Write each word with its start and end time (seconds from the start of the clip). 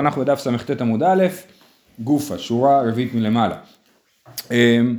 אנחנו 0.00 0.22
בדף 0.22 0.38
סט 0.38 0.80
עמוד 0.80 1.02
א', 1.02 1.26
גופה, 1.98 2.38
שורה 2.38 2.82
רביעית 2.82 3.14
מלמעלה. 3.14 3.56
אמ, 4.50 4.96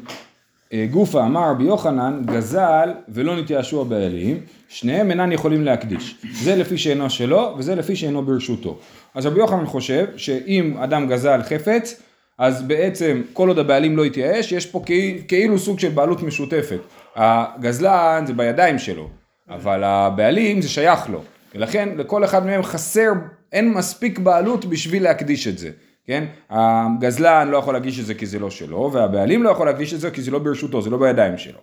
אה, 0.73 0.85
גופה 0.92 1.25
אמר 1.25 1.50
רבי 1.50 1.63
יוחנן, 1.63 2.21
גזל 2.25 2.93
ולא 3.10 3.36
נתייאשו 3.36 3.81
הבעלים, 3.81 4.41
שניהם 4.70 5.12
אינן 5.12 5.31
יכולים 5.31 5.63
להקדיש. 5.63 6.15
זה 6.41 6.55
לפי 6.55 6.78
שאינו 6.78 7.10
שלו 7.10 7.55
וזה 7.57 7.75
לפי 7.75 7.96
שאינו 7.96 8.25
ברשותו. 8.25 8.79
אז 9.15 9.25
רבי 9.25 9.39
יוחנן 9.39 9.65
חושב 9.65 10.07
שאם 10.15 10.78
אדם 10.78 11.07
גזל 11.07 11.41
חפץ, 11.43 12.02
אז 12.38 12.61
בעצם 12.61 13.21
כל 13.34 13.48
עוד 13.48 13.59
הבעלים 13.59 13.98
לא 13.98 14.05
יתייאש, 14.05 14.52
יש 14.52 14.66
פה 14.66 14.84
כאילו 15.27 15.59
סוג 15.59 15.79
של 15.79 15.89
בעלות 15.89 16.23
משותפת. 16.23 16.79
הגזלן 17.16 18.23
זה 18.27 18.34
בידיים 18.34 18.79
שלו, 18.79 19.09
אבל 19.50 19.84
הבעלים 19.84 20.61
זה 20.61 20.70
שייך 20.70 21.09
לו. 21.09 21.23
ולכן 21.55 21.89
לכל 21.98 22.23
אחד 22.23 22.45
מהם 22.45 22.64
חסר, 22.64 23.11
אין 23.52 23.73
מספיק 23.73 24.20
בעלות 24.20 24.66
בשביל 24.66 25.04
להקדיש 25.04 25.47
את 25.47 25.57
זה, 25.57 25.70
כן? 26.05 26.23
הגזלן 26.50 27.47
לא 27.47 27.57
יכול 27.57 27.73
להקדיש 27.73 28.00
את 28.00 28.06
זה 28.06 28.14
כי 28.14 28.25
זה 28.25 28.39
לא 28.39 28.50
שלו, 28.50 28.89
והבעלים 28.93 29.43
לא 29.43 29.50
יכול 29.50 29.65
להקדיש 29.65 29.93
את 29.93 30.00
זה 30.00 30.11
כי 30.11 30.21
זה 30.21 30.32
לא 30.32 30.39
ברשותו, 30.39 30.82
זה 30.82 30.89
לא 30.89 30.97
בידיים 30.97 31.37
שלו. 31.37 31.60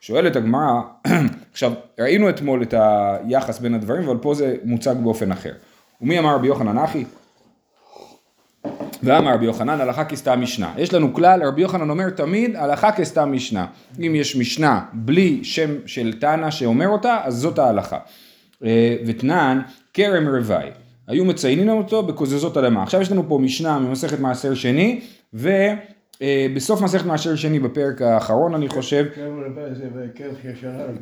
שואלת 0.00 0.36
הגמרא, 0.36 0.80
עכשיו 1.52 1.72
ראינו 2.00 2.28
אתמול 2.28 2.62
את 2.62 2.74
היחס 2.74 3.58
בין 3.58 3.74
הדברים, 3.74 4.08
אבל 4.08 4.16
פה 4.16 4.34
זה 4.34 4.56
מוצג 4.64 4.94
באופן 5.02 5.32
אחר. 5.32 5.52
ומי 6.00 6.18
אמר 6.18 6.34
רבי 6.34 6.46
יוחנן 6.46 6.78
אחי? 6.78 7.04
ואמר 9.02 9.34
רבי 9.34 9.44
יוחנן 9.44 9.80
הלכה 9.80 10.04
כסתם 10.04 10.40
משנה. 10.40 10.74
יש 10.78 10.94
לנו 10.94 11.14
כלל, 11.14 11.42
רבי 11.42 11.62
יוחנן 11.62 11.90
אומר 11.90 12.10
תמיד 12.10 12.56
הלכה 12.56 12.92
כסתם 12.92 13.32
משנה. 13.32 13.66
אם 13.98 14.12
יש 14.14 14.36
משנה 14.36 14.80
בלי 14.92 15.44
שם 15.44 15.70
של 15.86 16.12
תנא 16.20 16.50
שאומר 16.50 16.88
אותה, 16.88 17.20
אז 17.24 17.34
זאת 17.34 17.58
ההלכה. 17.58 17.98
אה, 18.64 18.96
ותנן 19.06 19.60
כרם 19.94 20.28
רווי. 20.28 20.70
היו 21.10 21.24
מציינים 21.24 21.68
אותו 21.68 22.02
בקוזזות 22.02 22.56
אדמה. 22.56 22.82
עכשיו 22.82 23.00
יש 23.00 23.12
לנו 23.12 23.28
פה 23.28 23.38
משנה 23.38 23.78
ממסכת 23.78 24.20
מעשר 24.20 24.54
שני, 24.54 25.00
ובסוף 25.34 26.82
מסכת 26.82 27.06
מעשר 27.06 27.36
שני 27.36 27.58
בפרק 27.58 28.02
האחרון 28.02 28.54
אני 28.54 28.68
חושב. 28.68 29.06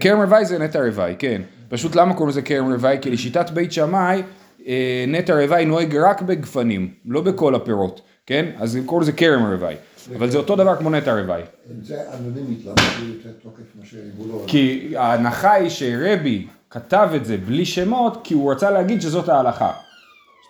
כרם 0.01 0.21
רווי 0.21 0.45
זה 0.45 0.59
נטע 0.59 0.79
רווי, 0.79 1.15
כן. 1.19 1.43
פשוט 1.69 1.97
למה 1.97 2.15
קוראים 2.15 2.29
לזה 2.29 2.43
כרם 2.43 2.73
רווי? 2.73 2.97
כי 3.01 3.11
לשיטת 3.11 3.51
בית 3.51 3.73
שמאי 3.73 4.23
אה, 4.67 5.05
נטע 5.09 5.35
רווי 5.35 5.65
נוהג 5.65 5.97
רק 5.97 6.23
בגפנים, 6.23 6.91
לא 7.07 7.21
בכל 7.21 7.55
הפירות, 7.55 8.01
כן? 8.27 8.47
אז 8.59 8.79
קוראים 8.87 9.03
לזה 9.03 9.13
כרם 9.13 9.53
רווי. 9.53 9.75
אבל 10.17 10.31
זה 10.31 10.39
אותו 10.39 10.57
דבר 10.57 10.77
כמו 10.77 10.91
נטע 10.91 11.15
רווי. 11.15 11.43
זה 11.83 11.97
אנונימית, 12.15 12.65
למה 12.65 12.75
זה 13.01 13.07
יותר 13.07 13.31
תוקף 13.43 13.63
שיבולו? 13.85 14.45
כי 14.47 14.95
ההנחה 14.97 15.53
היא 15.53 15.69
שרבי 15.69 16.47
כתב 16.71 17.09
את 17.17 17.25
זה 17.25 17.37
בלי 17.37 17.65
שמות, 17.65 18.21
כי 18.25 18.35
הוא 18.35 18.53
רצה 18.53 18.71
להגיד 18.71 19.03
שזאת 19.03 19.29
ההלכה. 19.29 19.73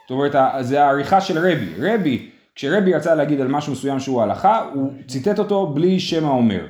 זאת 0.09 0.11
אומרת, 0.11 0.34
זה 0.61 0.84
העריכה 0.84 1.20
של 1.20 1.39
רבי. 1.39 1.69
רבי, 1.78 2.31
כשרבי 2.55 2.95
רצה 2.95 3.14
להגיד 3.14 3.41
על 3.41 3.48
משהו 3.48 3.73
מסוים 3.73 4.01
שהוא 4.01 4.23
הלכה, 4.23 4.65
הוא 4.75 4.92
ציטט 5.09 5.39
אותו 5.39 5.67
בלי 5.67 6.00
שם 6.00 6.25
האומר. 6.25 6.67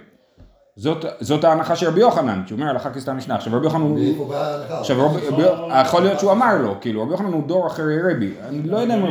זאת, 0.77 1.05
זאת 1.21 1.45
ההנחה 1.45 1.77
של 1.77 1.89
רבי 1.89 2.01
יוחנן, 2.01 2.43
כי 2.47 2.55
הוא 2.55 2.61
אומר 2.61 2.71
הלכה 2.71 2.91
כסתם 2.91 3.17
משנה. 3.17 3.35
עכשיו 3.35 3.53
רבי 3.57 3.67
יוחנן 3.67 3.81
הוא... 3.81 3.99
מאיפה 3.99 4.25
באה 4.25 4.47
ההלכה? 4.47 4.81
עכשיו 4.81 5.07
רבי, 5.07 5.27
רבי, 5.27 5.43
יכול 5.81 6.03
להיות 6.03 6.21
שהוא 6.21 6.33
אמר 6.33 6.59
לו, 6.63 6.75
כאילו 6.81 7.03
רבי 7.03 7.11
יוחנן 7.11 7.33
הוא 7.33 7.47
דור 7.47 7.67
אחרי 7.67 8.03
רבי. 8.03 8.31
אני 8.49 8.63
לא 8.63 8.77
יודע 8.77 8.97
מה... 8.97 9.07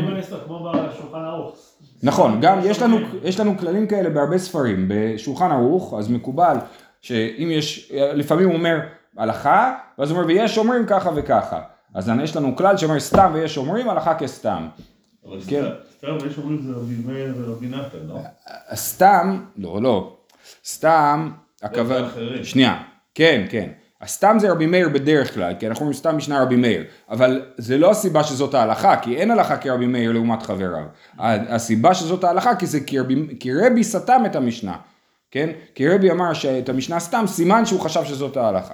כמו 0.45 0.71
בשולחן 0.73 1.25
ערוך. 1.25 1.55
נכון, 2.03 2.41
גם 2.41 2.59
יש 2.63 2.81
לנו, 2.81 2.97
יש 3.23 3.39
לנו 3.39 3.57
כללים 3.57 3.87
כאלה 3.87 4.09
בהרבה 4.09 4.37
ספרים. 4.37 4.85
בשולחן 4.87 5.51
ערוך, 5.51 5.93
אז 5.97 6.09
מקובל 6.09 6.57
שאם 7.01 7.49
יש, 7.51 7.91
לפעמים 8.13 8.47
הוא 8.47 8.55
אומר 8.55 8.79
הלכה, 9.17 9.73
ואז 9.99 10.11
הוא 10.11 10.17
אומר 10.17 10.27
ויש 10.27 10.57
אומרים 10.57 10.85
ככה 10.85 11.09
וככה. 11.15 11.61
אז 11.97 12.11
יש 12.23 12.35
לנו 12.35 12.55
כלל 12.55 12.77
שאומר 12.77 12.99
סתם 12.99 13.31
ויש 13.33 13.57
אומרים 13.57 13.89
הלכה 13.89 14.15
כסתם. 14.15 14.67
אבל 15.25 15.39
כן. 15.47 15.65
סתם 15.97 16.17
יש 16.27 16.37
אומרים 16.37 16.61
זה 16.61 16.71
רבי 16.73 16.95
מאיר 17.05 17.33
ורבי 17.37 17.67
נתן, 17.67 17.97
לא? 18.07 18.19
הסתם, 18.69 19.39
לא, 19.57 19.81
לא, 19.81 20.17
סתם, 20.65 21.31
הכוונה. 21.63 22.07
שנייה, 22.43 22.83
כן, 23.15 23.45
כן, 23.49 23.69
הסתם 24.01 24.37
זה 24.39 24.51
רבי 24.51 24.65
מאיר 24.65 24.89
בדרך 24.89 25.33
כלל, 25.33 25.53
כי 25.59 25.67
אנחנו 25.67 25.81
אומרים 25.81 25.97
סתם 25.97 26.17
משנה 26.17 26.41
רבי 26.41 26.55
מאיר, 26.55 26.83
אבל 27.09 27.41
זה 27.57 27.77
לא 27.77 27.91
הסיבה 27.91 28.23
שזאת 28.23 28.53
ההלכה, 28.53 28.95
כי 29.01 29.15
אין 29.17 29.31
הלכה 29.31 29.57
כרבי 29.57 29.85
מאיר 29.85 30.11
לעומת 30.11 30.43
חבריו, 30.43 30.85
הסיבה 31.19 31.93
שזאת 31.93 32.23
ההלכה 32.23 32.55
כי 32.55 32.65
זה 32.65 32.79
כי 32.79 32.99
רבי, 32.99 33.27
כי 33.39 33.53
רבי 33.53 33.83
סתם 33.83 34.23
את 34.25 34.35
המשנה, 34.35 34.77
כן, 35.31 35.49
כי 35.75 35.89
רבי 35.89 36.11
אמר 36.11 36.33
שאת 36.33 36.69
המשנה 36.69 36.99
סתם, 36.99 37.23
סימן 37.27 37.65
שהוא 37.65 37.79
חשב 37.79 38.03
שזאת 38.03 38.37
ההלכה. 38.37 38.73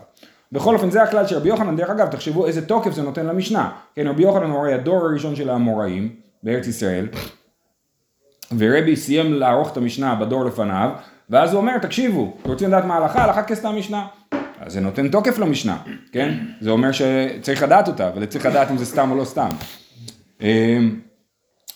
בכל 0.53 0.75
אופן 0.75 0.91
זה 0.91 1.03
הכלל 1.03 1.28
של 1.28 1.36
רבי 1.36 1.50
יוחנן, 1.50 1.75
דרך 1.75 1.90
אגב 1.90 2.08
תחשבו 2.08 2.47
איזה 2.47 2.68
תוקף 2.68 2.91
זה 2.91 3.02
נותן 3.02 3.25
למשנה, 3.25 3.72
כן 3.96 4.08
רבי 4.08 4.24
יוחנן 4.24 4.50
הוא 4.50 4.59
הרי 4.59 4.74
הדור 4.74 5.06
הראשון 5.06 5.36
של 5.36 5.50
האמוראים 5.50 6.09
בארץ 6.44 6.68
ישראל, 6.68 7.08
ורבי 8.58 8.96
סיים 8.96 9.34
לערוך 9.34 9.72
את 9.72 9.78
המשנה 9.78 10.16
בדור 10.16 10.46
לפניו, 10.46 10.90
ואז 11.30 11.53
הוא 11.53 11.62
אומר, 11.62 11.78
תקשיבו, 11.78 12.38
אתם 12.41 12.50
רוצים 12.50 12.68
לדעת 12.68 12.86
מה 12.86 12.94
ההלכה? 12.94 13.24
הלכה 13.24 13.44
כסתם 13.44 13.75
משנה. 13.75 14.06
אז 14.59 14.74
זה 14.74 14.81
נותן 14.81 15.09
תוקף 15.09 15.40
למשנה, 15.40 15.78
כן? 16.12 16.34
זה 16.62 16.70
אומר 16.70 16.91
שצריך 16.91 17.64
לדעת 17.64 17.88
אותה, 17.88 18.08
אבל 18.08 18.25
צריך 18.25 18.46
לדעת 18.46 18.72
אם 18.72 18.78
זה 18.78 18.85
סתם 18.85 19.12
או 19.12 19.16
לא 19.16 19.25
סתם. 19.25 19.50
אמ, 20.41 21.00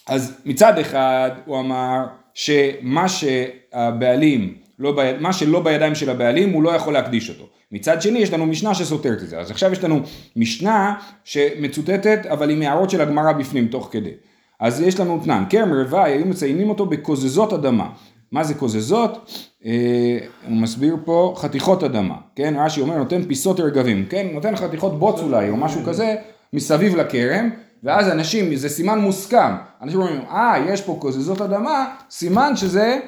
אז 0.08 0.40
מצד 0.44 0.78
אחד 0.78 1.30
הוא 1.44 1.60
אמר 1.60 2.06
שמה 2.34 3.08
שהבעלים, 3.08 4.54
לא. 4.78 4.96
מה 5.20 5.32
שלא 5.32 5.60
בידיים 5.60 5.94
של 5.94 6.10
הבעלים 6.10 6.50
הוא 6.50 6.62
לא 6.62 6.70
יכול 6.70 6.92
להקדיש 6.92 7.30
אותו. 7.30 7.57
מצד 7.72 8.02
שני 8.02 8.18
יש 8.18 8.32
לנו 8.32 8.46
משנה 8.46 8.74
שסותרת 8.74 9.22
את 9.22 9.28
זה. 9.28 9.38
אז 9.38 9.50
עכשיו 9.50 9.72
יש 9.72 9.84
לנו 9.84 10.00
משנה 10.36 10.94
שמצוטטת 11.24 12.26
אבל 12.26 12.50
עם 12.50 12.62
הערות 12.62 12.90
של 12.90 13.00
הגמרא 13.00 13.32
בפנים 13.32 13.68
תוך 13.68 13.88
כדי. 13.92 14.12
אז 14.60 14.80
יש 14.80 15.00
לנו 15.00 15.20
תנן, 15.24 15.44
כרם 15.50 15.72
רווי 15.72 16.12
היו 16.12 16.26
מציינים 16.26 16.68
אותו 16.68 16.86
בקוזזות 16.86 17.52
אדמה. 17.52 17.90
מה 18.32 18.44
זה 18.44 18.54
קוזזות? 18.54 19.42
אה, 19.64 20.18
הוא 20.46 20.56
מסביר 20.56 20.96
פה 21.04 21.34
חתיכות 21.36 21.84
אדמה, 21.84 22.16
כן? 22.36 22.54
רש"י 22.58 22.80
אומר 22.80 22.98
נותן 22.98 23.22
פיסות 23.22 23.60
רגבים, 23.60 24.06
כן? 24.06 24.26
נותן 24.32 24.56
חתיכות 24.56 24.98
בוץ 24.98 25.20
אולי 25.20 25.50
או 25.50 25.56
משהו 25.56 25.80
כזה 25.84 26.14
מסביב 26.52 26.96
לכרם 26.96 27.50
ואז 27.82 28.08
אנשים, 28.08 28.54
זה 28.56 28.68
סימן 28.68 28.98
מוסכם, 28.98 29.52
אנשים 29.82 30.00
אומרים, 30.00 30.20
אה, 30.20 30.64
יש 30.68 30.82
פה 30.82 30.96
קוזזות 31.00 31.40
אדמה, 31.40 31.94
סימן 32.10 32.56
שזה 32.56 32.98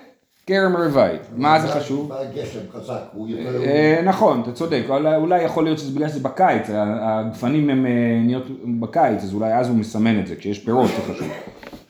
כרם 0.50 0.76
רווי. 0.76 1.10
מה 1.36 1.60
זה 1.60 1.68
חשוב? 1.68 2.12
גשם 2.34 2.58
חזק, 2.72 3.00
הוא 3.12 3.28
יותר... 3.28 3.62
אה, 3.64 4.00
נכון, 4.04 4.40
אתה 4.40 4.52
צודק, 4.52 4.82
אולי, 4.88 5.42
יכול 5.42 5.64
להיות 5.64 5.78
שזה 5.78 5.96
בגלל 5.96 6.08
שזה 6.08 6.20
בקיץ, 6.20 6.66
הגפנים 6.74 7.70
הם 7.70 7.86
אה, 7.86 8.20
נהיות 8.24 8.46
בקיץ, 8.80 9.22
אז 9.22 9.34
אולי 9.34 9.54
אז 9.54 9.68
הוא 9.68 9.76
מסמן 9.76 10.20
את 10.20 10.26
זה, 10.26 10.36
כשיש 10.36 10.58
פירות 10.58 10.86
זה 10.86 11.14
חשוב. 11.14 11.28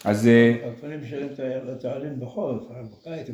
אז 0.04 0.28
אה, 0.28 0.54
הגפנים 0.66 1.00
משלם 1.02 1.26
את 1.78 1.84
העלים 1.84 2.20
בחורף, 2.20 2.62
בקיץ 3.02 3.28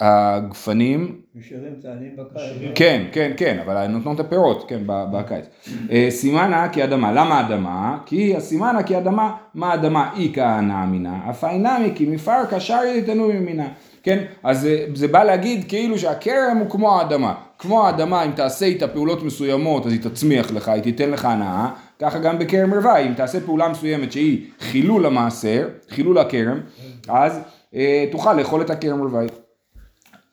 הגפנים, 0.00 1.20
משלם 1.34 1.72
את 1.80 1.84
העלים 1.84 2.16
בקיץ. 2.16 2.72
כן, 2.74 3.06
כן, 3.12 3.32
כן, 3.36 3.58
אבל 3.66 3.86
נותנות 3.86 4.20
את 4.20 4.24
הפירות, 4.26 4.64
כן, 4.68 4.82
ב- 4.86 5.04
בקיץ. 5.12 5.44
אה, 5.90 6.06
סימנה 6.10 6.68
כאדמה, 6.68 7.12
למה 7.12 7.40
אדמה? 7.40 7.98
כי 8.06 8.36
הסימנה 8.36 8.82
כאדמה, 8.82 9.36
מה 9.54 9.74
אדמה 9.74 10.10
אי 10.16 10.32
כהנא 10.34 10.84
אמינה, 10.84 11.30
אף 11.30 11.44
אינמי 11.44 11.92
כי 11.94 12.06
מפרקה 12.06 12.60
שרי 12.60 13.02
תנוי 13.06 13.38
ממינה. 13.38 13.68
כן, 14.02 14.24
אז 14.42 14.68
זה, 14.94 15.08
בא 15.08 15.24
להגיד 15.24 15.64
כאילו 15.68 15.98
שהכרם 15.98 16.56
הוא 16.60 16.70
כמו 16.70 16.98
האדמה. 16.98 17.34
כמו 17.58 17.86
האדמה, 17.86 18.24
אם 18.24 18.30
תעשה 18.32 18.66
איתה 18.66 18.88
פעולות 18.88 19.22
מסוימות, 19.22 19.86
אז 19.86 19.92
היא 19.92 20.00
תצמיח 20.00 20.50
לך, 20.50 20.68
היא 20.68 20.82
תיתן 20.82 21.10
לך 21.10 21.24
הנאה, 21.24 21.68
ככה 21.98 22.18
גם 22.18 22.38
בכרם 22.38 22.74
רווי, 22.74 23.06
אם 23.08 23.14
תעשה 23.14 23.40
פעולה 23.40 23.68
מסוימת 23.68 24.12
שהיא 24.12 24.46
חילול 24.60 25.06
המעשר, 25.06 25.68
חילול 25.88 26.18
הכרם, 26.18 26.60
אז 27.08 27.40
אה, 27.74 28.04
תוכל 28.10 28.34
לאכול 28.34 28.60
את 28.60 28.70
הכרם 28.70 29.00
רווי. 29.00 29.26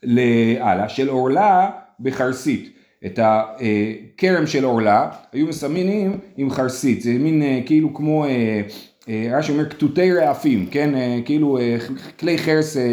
להלאה, 0.03 0.89
של 0.89 1.09
עורלה 1.09 1.69
בחרסית. 1.99 2.79
את 3.05 3.19
הכרם 3.21 4.47
של 4.47 4.63
עורלה 4.63 5.09
היו 5.31 5.47
מסמינים 5.47 6.19
עם 6.37 6.49
חרסית, 6.49 7.01
זה 7.01 7.11
מין 7.11 7.41
אה, 7.41 7.59
כאילו 7.65 7.93
כמו, 7.93 8.25
אה, 8.25 8.29
אה, 8.29 8.61
רש"י 9.07 9.51
אומר 9.51 9.69
כתותי 9.69 10.13
רעפים, 10.13 10.65
כן, 10.71 10.95
אה, 10.95 11.19
כאילו 11.25 11.57
אה, 11.57 11.77
כלי 12.19 12.37
חרס 12.37 12.77
אה, 12.77 12.81
אה, 12.81 12.87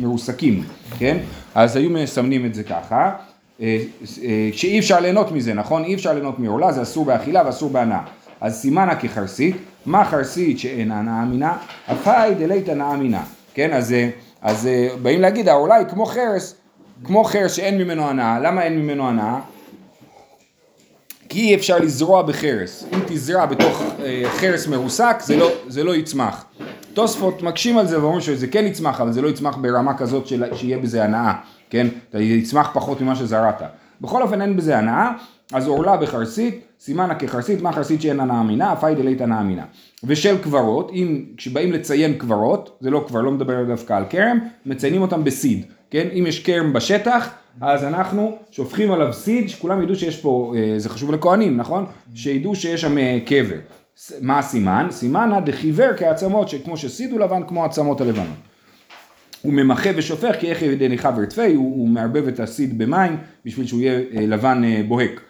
מרוסקים, 0.00 0.62
כן, 0.98 1.18
אז 1.54 1.76
היו 1.76 1.90
מסמנים 1.90 2.46
את 2.46 2.54
זה 2.54 2.62
ככה, 2.62 3.12
אה, 3.60 3.78
אה, 4.22 4.48
שאי 4.52 4.78
אפשר 4.78 5.00
ליהנות 5.00 5.32
מזה, 5.32 5.54
נכון? 5.54 5.84
אי 5.84 5.94
אפשר 5.94 6.12
ליהנות 6.12 6.38
מעורלה, 6.38 6.72
זה 6.72 6.82
אסור 6.82 7.04
באכילה 7.04 7.42
ואסור 7.46 7.70
בהנאה. 7.70 8.00
אז 8.40 8.60
סימנה 8.60 8.96
כחרסית, 8.96 9.56
מה 9.86 10.04
חרסית 10.04 10.58
שאין 10.58 10.92
הנאה 10.92 11.24
מינה? 11.24 11.56
אפאי 11.92 12.34
דלית 12.34 12.68
הנאה 12.68 12.96
מינה, 12.96 13.22
כן, 13.54 13.72
אז, 13.72 13.92
אה, 13.92 14.08
אז 14.42 14.66
אה, 14.66 14.88
באים 15.02 15.20
להגיד 15.20 15.48
העורלה 15.48 15.74
היא 15.74 15.86
כמו 15.86 16.06
חרס, 16.06 16.54
כמו 17.04 17.24
חרס 17.24 17.52
שאין 17.52 17.78
ממנו 17.78 18.08
הנאה, 18.08 18.38
למה 18.40 18.62
אין 18.62 18.78
ממנו 18.78 19.08
הנאה? 19.08 19.38
כי 21.36 21.42
אי 21.42 21.54
אפשר 21.54 21.78
לזרוע 21.78 22.22
בחרס, 22.22 22.84
אם 22.92 22.98
תזרע 23.06 23.46
בתוך 23.46 23.82
אה, 24.04 24.22
חרס 24.28 24.66
מרוסק 24.66 25.16
זה 25.20 25.36
לא, 25.36 25.50
זה 25.68 25.84
לא 25.84 25.96
יצמח. 25.96 26.44
תוספות 26.94 27.42
מקשים 27.42 27.78
על 27.78 27.86
זה 27.86 28.00
ואומרים 28.00 28.20
שזה 28.20 28.46
כן 28.46 28.66
יצמח 28.66 29.00
אבל 29.00 29.12
זה 29.12 29.22
לא 29.22 29.28
יצמח 29.28 29.56
ברמה 29.56 29.98
כזאת 29.98 30.26
של, 30.26 30.44
שיהיה 30.54 30.78
בזה 30.78 31.04
הנאה, 31.04 31.32
כן? 31.70 31.86
זה 32.12 32.22
יצמח 32.22 32.70
פחות 32.72 33.00
ממה 33.00 33.16
שזרעת. 33.16 33.62
בכל 34.00 34.22
אופן 34.22 34.42
אין 34.42 34.56
בזה 34.56 34.78
הנאה, 34.78 35.10
אז 35.52 35.68
עורלה 35.68 35.96
בחרסית, 35.96 36.60
סימנה 36.80 37.14
כחרסית, 37.14 37.62
מה 37.62 37.72
חרסית 37.72 38.02
שאין 38.02 38.20
הנאה 38.20 38.42
מינה, 38.42 38.72
אפאי 38.72 38.94
דלית 38.94 39.20
הנאה 39.20 39.42
מינה. 39.42 39.64
ושל 40.04 40.38
קברות, 40.38 40.90
אם 40.94 41.24
כשבאים 41.36 41.72
לציין 41.72 42.18
קברות, 42.18 42.78
זה 42.80 42.90
לא 42.90 43.04
כבר, 43.08 43.20
לא 43.20 43.30
מדבר 43.30 43.64
דווקא 43.64 43.92
על 43.92 44.04
כרם, 44.10 44.38
מציינים 44.66 45.02
אותם 45.02 45.24
בסיד, 45.24 45.66
כן? 45.90 46.08
אם 46.18 46.24
יש 46.26 46.44
כרם 46.44 46.72
בשטח, 46.72 47.30
אז 47.60 47.84
אנחנו 47.84 48.36
שופכים 48.50 48.92
עליו 48.92 49.12
סיד, 49.12 49.48
שכולם 49.48 49.82
ידעו 49.82 49.94
שיש 49.94 50.20
פה, 50.20 50.54
אה, 50.56 50.78
זה 50.78 50.88
חשוב 50.88 51.12
לכהנים, 51.12 51.56
נכון? 51.56 51.86
שידעו 52.14 52.54
שיש 52.54 52.80
שם 52.80 52.98
אה, 52.98 53.18
קבר. 53.26 53.56
מה 54.20 54.38
הסימן? 54.38 54.86
סימנה 54.90 55.40
דחיוור 55.40 55.92
כעצמות, 55.96 56.48
שכמו 56.48 56.76
שסיד 56.76 57.12
הוא 57.12 57.20
לבן 57.20 57.42
כמו 57.48 57.64
עצמות 57.64 58.00
הלבנות. 58.00 58.45
הוא 59.42 59.52
ממחה 59.52 59.90
ושופך 59.96 60.36
כי 60.40 60.50
איך 60.50 60.62
ידי 60.62 60.88
ניחבר 60.88 61.24
תפי, 61.24 61.54
הוא, 61.54 61.76
הוא 61.76 61.88
מערבב 61.88 62.28
את 62.28 62.40
הסיד 62.40 62.78
במים 62.78 63.16
בשביל 63.44 63.66
שהוא 63.66 63.80
יהיה 63.80 64.00
אה, 64.14 64.26
לבן 64.26 64.64
אה, 64.64 64.82
בוהק. 64.88 65.20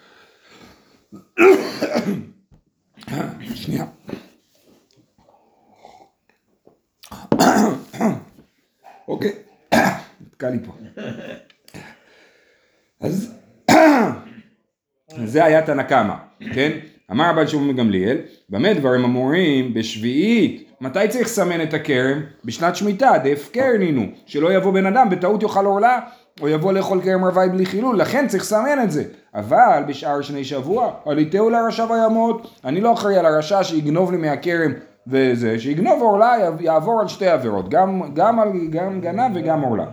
שנייה. 3.55 3.85
אוקיי, 9.07 9.31
נתקע 10.21 10.49
לי 10.49 10.57
פה. 10.65 10.71
אז 12.99 13.33
זה 15.25 15.45
היה 15.45 15.65
תנא 15.65 15.83
קמא, 15.83 16.13
כן? 16.53 16.79
אמר 17.11 17.29
רבן 17.29 17.47
שמעון 17.47 17.75
גמליאל, 17.75 18.17
במה 18.49 18.73
דברים 18.73 19.03
אמורים 19.03 19.73
בשביעית, 19.73 20.66
מתי 20.81 21.07
צריך 21.09 21.25
לסמן 21.25 21.61
את 21.61 21.73
הכרם? 21.73 22.21
בשנת 22.45 22.75
שמיטה, 22.75 23.11
דהפקר 23.23 23.77
נינו, 23.79 24.05
שלא 24.25 24.53
יבוא 24.53 24.73
בן 24.73 24.85
אדם 24.85 25.09
בטעות 25.09 25.43
יאכל 25.43 25.65
עורלה, 25.65 25.99
או 26.41 26.49
יבוא 26.49 26.73
לאכול 26.73 27.01
כרם 27.01 27.25
רווי 27.25 27.49
בלי 27.49 27.65
חילול, 27.65 27.97
לכן 27.97 28.27
צריך 28.27 28.43
לסמן 28.43 28.83
את 28.83 28.91
זה. 28.91 29.03
אבל 29.35 29.83
בשאר 29.87 30.21
שני 30.21 30.43
שבוע, 30.43 30.91
עליתהו 31.05 31.49
לרשע 31.49 31.85
וימות, 31.91 32.59
אני 32.65 32.81
לא 32.81 32.93
אחראי 32.93 33.17
על 33.17 33.25
הרשע 33.25 33.63
שיגנוב 33.63 34.11
לי 34.11 34.17
מהכרם 34.17 34.71
וזה, 35.07 35.59
שיגנוב 35.59 36.01
עורלה 36.01 36.33
יעבור 36.59 37.01
על 37.01 37.07
שתי 37.07 37.27
עבירות, 37.27 37.69
גם, 37.69 38.01
גם, 38.13 38.39
על, 38.39 38.49
גם 38.69 39.01
גנב 39.01 39.31
וגם 39.35 39.61
עורלה. 39.61 39.85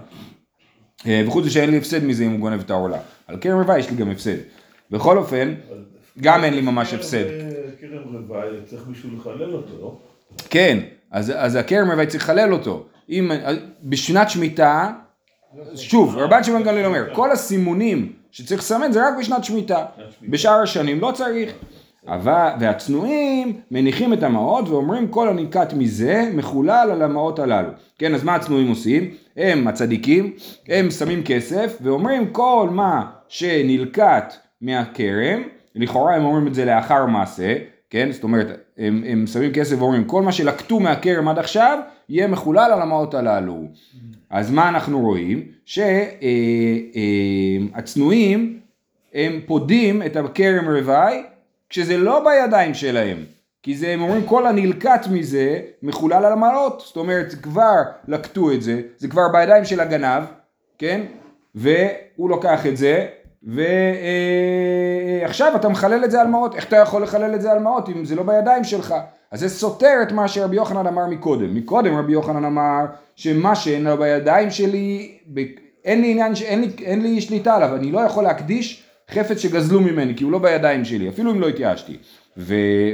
אה, 1.07 1.23
וחוץ 1.27 1.45
מזה 1.45 1.55
שאין 1.55 1.71
לי 1.71 1.79
הפסד 1.79 2.05
מזה 2.05 2.25
אם 2.25 2.31
הוא 2.31 2.41
גונב 2.41 2.61
את 2.61 2.71
העורלה. 2.71 2.99
על 3.29 3.37
כרם 3.41 3.61
רווי 3.61 3.79
יש 3.79 3.91
לי 3.91 3.97
גם 3.97 4.11
הפסד. 4.11 4.37
בכל 4.91 5.19
אופן, 5.19 5.55
גם 6.21 6.45
אין 6.45 6.55
לי 6.55 6.61
ממש 6.61 6.95
הפסד. 6.95 7.25
כרם 7.81 8.17
רוואי, 8.17 8.49
צריך 8.65 8.83
מישהו 8.89 9.09
לחלל 9.17 9.55
אותו, 9.55 9.73
לא? 9.81 9.99
כן, 10.51 10.79
אז, 11.11 11.33
אז 11.37 11.57
הכרם 11.57 11.91
רווי 11.91 12.07
צריך 12.07 12.25
לחלל 12.25 12.53
אותו. 12.53 12.87
אם, 13.11 13.31
בשנת 13.83 14.31
שמיטה, 14.31 14.91
שוב, 15.75 16.17
רבן 16.17 16.45
שמעון 16.45 16.63
גמליאל 16.63 16.87
אומר, 16.87 17.15
כל 17.15 17.33
הסימונים 17.33 18.13
שצריך 18.31 18.61
לסמן 18.61 18.93
זה 18.93 19.09
רק 19.09 19.15
בשנת 19.19 19.45
שמיטה. 19.45 19.85
בשאר 20.29 20.63
השנים 20.63 21.01
לא 21.01 21.13
צריך. 21.15 21.53
אבל, 22.09 22.51
והצנועים 22.61 23.61
מניחים 23.71 24.13
את 24.13 24.23
המעות 24.23 24.69
ואומרים 24.69 25.09
כל 25.09 25.29
הנלקט 25.29 25.73
מזה 25.73 26.31
מחולל 26.35 26.89
על 26.93 27.03
המעות 27.03 27.39
הללו. 27.39 27.69
כן, 27.99 28.15
אז 28.15 28.25
מה 28.25 28.35
הצנועים 28.35 28.69
עושים? 28.69 29.11
הם 29.37 29.69
הצדיקים, 29.69 30.33
הם 30.69 30.91
שמים 30.91 31.23
כסף 31.25 31.79
ואומרים 31.81 32.31
כל 32.33 32.69
מה 32.73 33.11
שנלקט 33.29 34.35
מהכרם, 34.61 35.43
לכאורה 35.75 36.17
הם 36.17 36.25
אומרים 36.25 36.47
את 36.47 36.55
זה 36.55 36.65
לאחר 36.65 37.07
מעשה, 37.07 37.55
כן? 37.91 38.13
זאת 38.13 38.23
אומרת, 38.23 38.64
הם, 38.79 39.05
הם 39.07 39.27
שמים 39.27 39.53
כסף 39.53 39.77
ואומרים 39.79 40.05
כל 40.05 40.23
מה 40.23 40.33
שלקטו 40.33 40.81
מהכרם 40.81 41.29
עד 41.29 41.39
עכשיו 41.39 41.79
יהיה 42.09 42.27
מחולל 42.27 42.71
על 42.73 42.83
המעות 42.83 43.15
הללו. 43.15 43.63
אז 44.31 44.51
מה 44.51 44.69
אנחנו 44.69 45.01
רואים? 45.01 45.43
שהצנועים 47.75 48.61
הם 49.15 49.41
פודים 49.47 50.03
את 50.03 50.17
הכרם 50.17 50.69
רווי 50.69 51.23
כשזה 51.69 51.97
לא 51.97 52.25
בידיים 52.25 52.75
שלהם. 52.75 53.25
כי 53.63 53.77
זה, 53.77 53.91
הם 53.91 54.03
אומרים 54.03 54.27
כל 54.27 54.47
הנלקט 54.47 55.07
מזה 55.11 55.61
מחולל 55.83 56.25
על 56.25 56.33
המעות, 56.33 56.83
זאת 56.87 56.97
אומרת 56.97 57.35
כבר 57.43 57.83
לקטו 58.09 58.53
את 58.53 58.63
זה, 58.63 58.81
זה 58.97 59.09
כבר 59.09 59.23
בידיים 59.33 59.65
של 59.65 59.81
הגנב, 59.81 60.23
כן? 60.79 61.01
והוא 61.55 62.31
לוקח 62.31 62.67
את 62.67 62.77
זה, 62.77 63.07
ועכשיו 63.47 65.53
אתה 65.57 65.69
מחלל 65.69 66.05
את 66.05 66.11
זה 66.11 66.21
על 66.21 66.27
מעות, 66.27 66.55
איך 66.55 66.65
אתה 66.65 66.77
יכול 66.77 67.03
לחלל 67.03 67.35
את 67.35 67.43
זה 67.43 67.53
על 67.53 67.59
מעות 67.59 67.89
אם 67.89 68.05
זה 68.05 68.15
לא 68.15 68.23
בידיים 68.23 68.65
שלך? 68.65 68.95
אז 69.31 69.41
זה 69.41 69.49
סותר 69.49 69.95
את 70.03 70.13
מה 70.13 70.29
שרבי 70.29 70.57
יוחנן 70.57 70.87
אמר 70.87 71.07
מקודם. 71.07 71.55
מקודם 71.55 71.97
רבי 71.97 72.13
יוחנן 72.13 72.45
אמר 72.45 72.85
שמה 73.17 73.57
שאין 73.57 73.85
לו 73.85 73.97
בידיים 73.97 74.51
שלי, 74.51 75.19
אין 75.85 76.01
לי 76.01 76.11
עניין, 76.11 76.33
אין 76.45 76.61
לי, 76.61 76.69
אין 76.83 77.03
לי 77.03 77.21
שליטה 77.21 77.57
עליו, 77.57 77.77
אני 77.77 77.93
לא 77.93 78.01
יכול 78.01 78.25
להקדיש 78.25 78.85
חפץ 79.11 79.39
שגזלו 79.39 79.81
ממני, 79.81 80.17
כי 80.17 80.25
הוא 80.25 80.33
לא 80.33 80.39
בידיים 80.39 80.85
שלי, 80.85 81.09
אפילו 81.09 81.31
אם 81.31 81.41
לא 81.41 81.49
התייאשתי. 81.49 81.97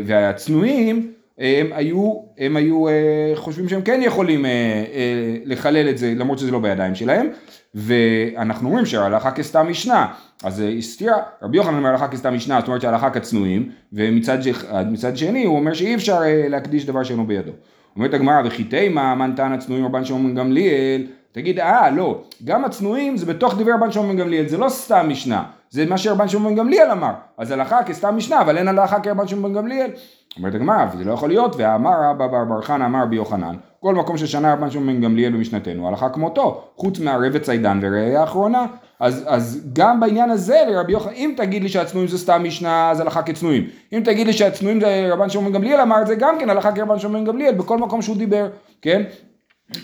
והצנועים, 0.05 1.12
הם 1.40 1.72
היו, 1.72 2.14
הם 2.38 2.56
היו 2.56 2.88
אה, 2.88 3.32
חושבים 3.34 3.69
שהם 3.69 3.82
כן 3.82 4.00
יכולים 4.04 4.46
אה, 4.46 4.50
אה, 4.50 5.37
לחלל 5.44 5.88
את 5.88 5.98
זה, 5.98 6.12
למרות 6.16 6.38
שזה 6.38 6.50
לא 6.50 6.58
בידיים 6.58 6.94
שלהם, 6.94 7.28
ואנחנו 7.75 8.69
אומרים 8.69 8.87
שההלכה 8.87 9.31
כסתם 9.31 9.66
משנה, 9.70 10.06
אז 10.44 10.64
סתירה, 10.81 11.16
רבי 11.42 11.56
יוחנן 11.56 11.76
אומר 11.76 11.88
הלכה 11.88 12.08
כסתם 12.08 12.34
משנה, 12.34 12.60
זאת 12.60 12.69
אומרת 12.69 12.81
שההלכה 12.81 13.10
כצנועים, 13.10 13.70
ומצד 13.92 15.16
שני 15.16 15.44
הוא 15.44 15.56
אומר 15.56 15.72
שאי 15.72 15.94
אפשר 15.94 16.20
להקדיש 16.48 16.87
דבר 16.87 17.02
שאינו 17.02 17.26
בידו. 17.26 17.52
אומרת 17.96 18.14
הגמרא, 18.14 18.42
וכי 18.44 18.64
תימא, 18.64 19.26
טען 19.37 19.52
הצנועים 19.52 19.84
רבן 19.84 20.04
שמעון 20.04 20.34
גמליאל, 20.34 21.06
תגיד, 21.32 21.60
אה, 21.60 21.90
לא, 21.90 22.22
גם 22.44 22.64
הצנועים 22.64 23.16
זה 23.16 23.26
בתוך 23.26 23.54
דברי 23.54 23.72
רבן 23.72 23.92
שמעון 23.92 24.16
גמליאל, 24.16 24.48
זה 24.48 24.58
לא 24.58 24.69
סתם 24.69 25.06
משנה, 25.08 25.44
זה 25.70 25.87
מה 25.87 25.98
שרבן 25.98 26.28
שמעון 26.28 26.54
גמליאל 26.54 26.90
אמר, 26.90 27.12
אז 27.38 27.50
הלכה 27.50 27.82
כסתם 27.82 28.16
משנה, 28.16 28.40
אבל 28.40 28.58
אין 28.58 28.69
הלכה 28.69 29.00
כרבן 29.00 29.28
שמעון 29.28 29.54
גמליאל. 29.54 29.90
אומרת 30.36 30.54
הגמרא, 30.54 30.86
וזה 30.94 31.04
לא 31.04 31.12
יכול 31.12 31.28
להיות, 31.28 31.56
ואמר 31.58 31.90
רבא 32.10 32.26
בר 32.26 32.44
בר 32.44 32.62
חנא 32.62 32.84
אמר 32.84 33.02
רבי 33.02 33.16
יוחנן, 33.16 33.54
כל 33.80 33.94
מקום 33.94 34.16
ששנה 34.18 34.52
רבן 34.52 34.70
שמעון 34.70 34.86
בן 34.86 35.00
גמליאל 35.00 35.32
במשנתנו, 35.32 35.88
הלכה 35.88 36.08
כמותו, 36.08 36.64
חוץ 36.76 37.00
מהרבץ 37.00 37.42
צידן 37.42 37.80
וראייה 37.82 38.20
האחרונה, 38.20 38.66
אז, 39.00 39.24
אז 39.26 39.68
גם 39.72 40.00
בעניין 40.00 40.30
הזה 40.30 40.58
לרבי 40.68 40.92
יוחנן, 40.92 41.12
אם 41.12 41.34
תגיד 41.36 41.62
לי 41.62 41.68
שהצנועים 41.68 42.08
זה 42.08 42.18
סתם 42.18 42.44
משנה, 42.44 42.90
אז 42.90 43.00
הלכה 43.00 43.22
כצנועים, 43.22 43.68
אם 43.92 44.02
תגיד 44.04 44.26
לי 44.26 44.32
שהצנועים 44.32 44.80
זה 44.80 45.08
רבן 45.12 45.30
שמעון 45.30 45.46
בן 45.46 45.52
גמליאל 45.52 45.80
אמר 45.80 46.02
את 46.02 46.06
זה 46.06 46.14
גם 46.14 46.36
כן 46.40 46.50
הלכה 46.50 46.72
כרבן 46.72 46.98
שמעון 46.98 47.24
בן 47.24 47.32
גמליאל, 47.32 47.54
בכל 47.54 47.78
מקום 47.78 48.02
שהוא 48.02 48.16
דיבר, 48.16 48.48
כן? 48.82 49.02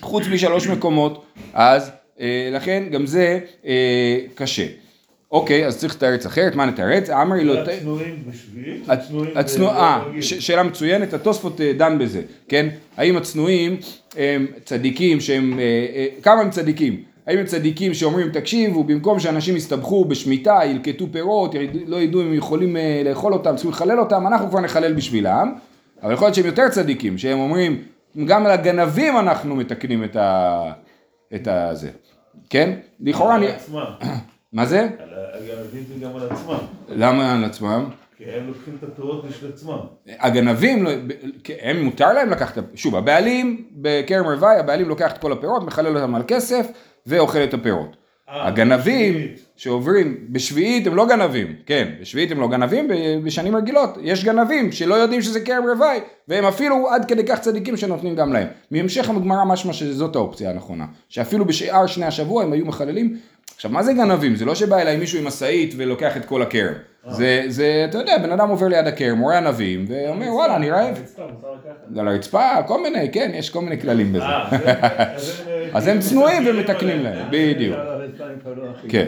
חוץ 0.01 0.25
משלוש 0.33 0.69
מקומות, 0.69 1.25
אז 1.55 1.91
אה, 2.21 2.49
לכן 2.53 2.83
גם 2.93 3.07
זה 3.07 3.39
אה, 3.67 4.19
קשה. 4.35 4.67
אוקיי, 5.31 5.67
אז 5.67 5.79
צריך 5.79 5.95
לתרץ 5.97 6.27
אחרת, 6.27 6.55
מה 6.55 6.67
נתרץ? 6.67 7.11
אמרי 7.11 7.45
לא... 7.45 7.59
הצנועים 7.61 8.23
בשביעית, 8.31 8.89
הצנוע, 8.89 9.27
הצנוע, 9.35 9.71
אה, 9.71 10.23
שאלה 10.23 10.63
מצוינת, 10.63 11.15
התוספות 11.15 11.61
אה, 11.61 11.73
דן 11.73 11.99
בזה, 11.99 12.23
כן? 12.49 12.69
האם 12.97 13.17
הצנועים 13.17 13.77
הם 14.17 14.47
צדיקים 14.65 15.21
שהם, 15.21 15.59
אה, 15.59 15.65
אה, 15.95 16.07
כמה 16.23 16.41
הם 16.41 16.51
צדיקים? 16.51 17.03
האם 17.27 17.39
הם 17.39 17.47
צדיקים 17.47 17.95
שאומרים 17.95 18.31
תקשיבו 18.31 18.85
במקום 18.85 19.21
שאנשים 19.21 19.57
יסתבכו 19.57 20.05
בשמיטה, 20.05 20.61
ילקטו 20.65 21.07
פירות, 21.13 21.55
לא 21.87 21.97
ידעו 21.97 22.23
אם 22.23 22.35
יכולים 22.35 22.77
לאכול 23.05 23.33
אותם, 23.33 23.53
צריכים 23.53 23.71
לחלל 23.71 24.01
אותם, 24.01 24.27
אנחנו 24.27 24.51
כבר 24.51 24.61
נחלל 24.61 24.93
בשבילם, 24.93 25.55
אבל 26.03 26.13
יכול 26.13 26.27
להיות 26.27 26.35
שהם 26.35 26.47
יותר 26.47 26.69
צדיקים, 26.69 27.19
שהם 27.19 27.39
אומרים 27.39 27.83
גם 28.25 28.47
לגנבים 28.47 29.17
אנחנו 29.19 29.57
מתקנים 29.57 30.05
את 30.05 30.17
ה... 30.17 30.73
את 31.35 31.49
הזה, 31.49 31.91
כן? 32.51 32.73
לכאורה 33.01 33.35
על 33.35 33.45
אני... 33.45 33.53
מה 34.57 34.67
זה? 34.67 34.89
הגנבים 35.35 35.85
זה 35.89 36.05
גם 36.05 36.17
על 36.17 36.29
עצמם. 36.31 36.59
למה 36.89 37.35
על 37.35 37.45
עצמם? 37.45 37.85
כי 38.17 38.25
הם 38.25 38.47
לוקחים 38.47 38.77
את 38.79 38.89
הפירות 38.89 39.25
בשביל 39.29 39.51
עצמם. 39.55 39.79
הגנבים, 40.21 40.85
לא- 40.85 40.91
הם 41.63 41.83
מותר 41.85 42.13
להם 42.13 42.31
לקחת, 42.31 42.63
שוב 42.75 42.97
הבעלים 42.97 43.69
בכרם 43.73 44.25
רווי, 44.25 44.57
הבעלים 44.59 44.89
לוקח 44.89 45.13
את 45.13 45.19
כל 45.19 45.33
הפירות, 45.33 45.65
מחלל 45.65 45.97
אותם 45.97 46.15
על 46.15 46.23
כסף 46.29 46.67
ואוכל 47.07 47.39
את 47.39 47.55
הפירות. 47.55 47.97
הגנבים. 48.29 49.29
שעוברים, 49.57 50.17
בשביעית 50.29 50.87
הם 50.87 50.95
לא 50.95 51.07
גנבים, 51.09 51.55
כן, 51.67 51.89
בשביעית 52.01 52.31
הם 52.31 52.41
לא 52.41 52.49
גנבים, 52.49 52.89
בשנים 53.25 53.57
רגילות 53.57 53.99
יש 54.03 54.25
גנבים 54.25 54.73
שלא 54.73 54.95
יודעים 54.95 55.23
שזה 55.23 55.41
כרם 55.41 55.65
רווי, 55.65 56.01
והם 56.29 56.45
אפילו 56.45 56.91
עד 56.91 57.05
כדי 57.05 57.25
כך 57.25 57.41
צדיקים 57.41 57.77
שנותנים 57.77 58.15
גם 58.15 58.33
להם. 58.33 58.47
מהמשך 58.71 59.11
הגמרא 59.11 59.45
משמע 59.45 59.73
שזאת 59.73 60.17
האופציה 60.17 60.51
הנכונה, 60.51 60.87
שאפילו 61.09 61.45
בשאר 61.45 61.87
שני 61.87 62.07
השבוע 62.07 62.43
הם 62.43 62.53
היו 62.53 62.67
מחללים. 62.67 63.19
עכשיו 63.55 63.71
מה 63.71 63.83
זה 63.83 63.93
גנבים? 63.93 64.37
זה 64.37 64.45
לא 64.45 64.55
שבא 64.55 64.79
אליי 64.79 64.97
מישהו 64.97 65.19
עם 65.19 65.27
משאית 65.27 65.75
ולוקח 65.77 66.17
את 66.17 66.25
כל 66.25 66.43
הכרם. 66.43 66.75
זה, 67.09 67.43
זה, 67.49 67.87
אתה 67.91 67.99
יודע, 67.99 68.19
בן 68.19 68.33
אדם 68.33 68.49
עובר 68.49 68.69
ליד 68.69 68.87
הכרם, 68.87 69.19
רואה 69.19 69.39
ענבים, 69.39 69.85
ואומר 69.89 70.27
וואלה 70.35 70.57
אני 70.57 70.71
רעב. 70.71 70.99
לקחת. 71.55 71.99
על 71.99 72.09
הרצפה, 72.09 72.49
כל 72.67 72.83
מיני, 72.83 73.13
כן, 73.13 73.31
יש 73.35 73.51
כל 73.51 73.61
מיני 73.61 73.81
כללים 73.81 74.13
בזה. 74.13 74.25
אה, 74.25 74.49
זה- 75.19 75.43
אז 75.75 75.87
הם, 75.87 75.97
אה, 75.97 76.03
כאילו 76.03 76.11
צנועים 76.11 76.43
ומתקנים. 76.47 77.03
להם, 77.03 77.27
בדיוק. 77.31 77.77
כן. 78.89 79.07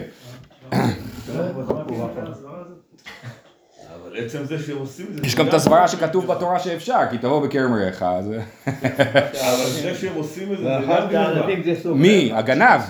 עצם 4.25 4.45
זה 4.45 4.59
שהם 4.59 4.77
עושים 4.77 5.05
את 5.09 5.15
זה. 5.15 5.21
יש 5.27 5.35
גם 5.35 5.47
את 5.47 5.53
הסברה 5.53 5.87
שכתוב. 5.87 6.25
בתורה 6.27 6.59
שאפשר, 6.59 6.99
כי 7.11 7.17
תבוא 7.17 7.47
בכרם 7.47 7.73
רעך, 7.73 8.03
אז... 8.03 8.31
אבל 8.67 9.69
זה 9.83 9.95
שהם 9.95 10.15
עושים 10.15 10.53
את 10.53 10.57
זה, 10.57 10.63
זה 10.63 10.95
גם. 11.11 12.01
מי? 12.01 12.31
הגנב. 12.33 12.81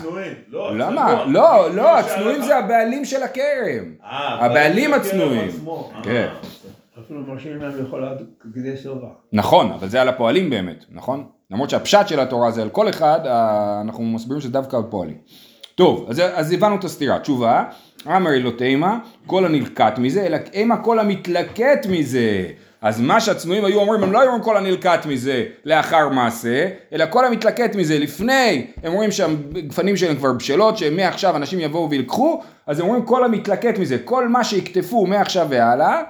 לא, 0.48 0.78
למה? 0.78 1.24
לא, 1.26 1.66
כמו 1.66 1.76
לא, 1.76 1.98
הצנועים 1.98 2.42
זה 2.42 2.56
הבעלים 2.56 3.04
של 3.04 3.22
הכרם. 3.22 3.94
אה, 4.04 4.44
הבעלים 4.44 4.94
הצנועים. 4.94 5.48
עצמו. 5.48 5.90
אה, 5.94 6.02
כן. 6.02 6.28
אפילו 7.04 7.20
מרשים 7.20 7.62
להם 7.62 7.72
לאכול 7.84 8.04
עד 8.04 8.22
כדי 8.54 8.76
סובה. 8.76 9.08
נכון, 9.32 9.72
אבל 9.72 9.88
זה 9.88 10.00
על 10.00 10.08
הפועלים 10.08 10.50
באמת, 10.50 10.84
נכון? 10.90 11.26
למרות 11.50 11.70
שהפשט 11.70 12.08
של 12.08 12.20
התורה 12.20 12.50
זה 12.50 12.62
על 12.62 12.68
כל 12.68 12.88
אחד, 12.88 13.20
אה, 13.26 13.80
אנחנו 13.80 14.04
מסבירים 14.04 14.40
שזה 14.40 14.52
דווקא 14.52 14.76
על 14.76 14.82
פועלים. 14.90 15.16
טוב, 15.74 16.06
אז, 16.08 16.22
אז 16.34 16.52
הבנו 16.52 16.76
את 16.76 16.84
הסתירה. 16.84 17.18
תשובה, 17.18 17.64
אמר 18.06 18.30
לא 18.40 18.50
תימה, 18.50 18.98
כל 19.26 19.44
הנלקט 19.44 19.98
מזה, 19.98 20.26
אלא 20.26 20.38
אימה 20.52 20.76
כל 20.76 20.98
המתלקט 20.98 21.86
מזה. 21.86 22.46
אז 22.82 23.00
מה 23.00 23.20
שהצנועים 23.20 23.64
היו 23.64 23.80
אומרים, 23.80 24.02
הם 24.02 24.12
לא 24.12 24.20
היו 24.20 24.26
אומרים 24.26 24.44
כל 24.44 24.56
הנלקט 24.56 25.06
מזה 25.06 25.44
לאחר 25.64 26.08
מעשה, 26.08 26.68
אלא 26.92 27.04
כל 27.10 27.24
המתלקט 27.24 27.74
מזה 27.74 27.98
לפני, 27.98 28.66
הם 28.82 28.92
אומרים 28.92 29.10
שהגפנים 29.10 29.96
שלהם 29.96 30.16
כבר 30.16 30.32
בשלות, 30.32 30.78
שמעכשיו 30.78 31.36
אנשים 31.36 31.60
יבואו 31.60 31.90
וילקחו, 31.90 32.42
אז 32.66 32.80
הם 32.80 32.86
אומרים 32.86 33.04
כל 33.04 33.24
המתלקט 33.24 33.78
מזה, 33.78 33.98
כל 33.98 34.28
מה 34.28 34.44
שיקטפו 34.44 35.06
מעכשיו 35.06 35.46
והלאה, 35.50 36.02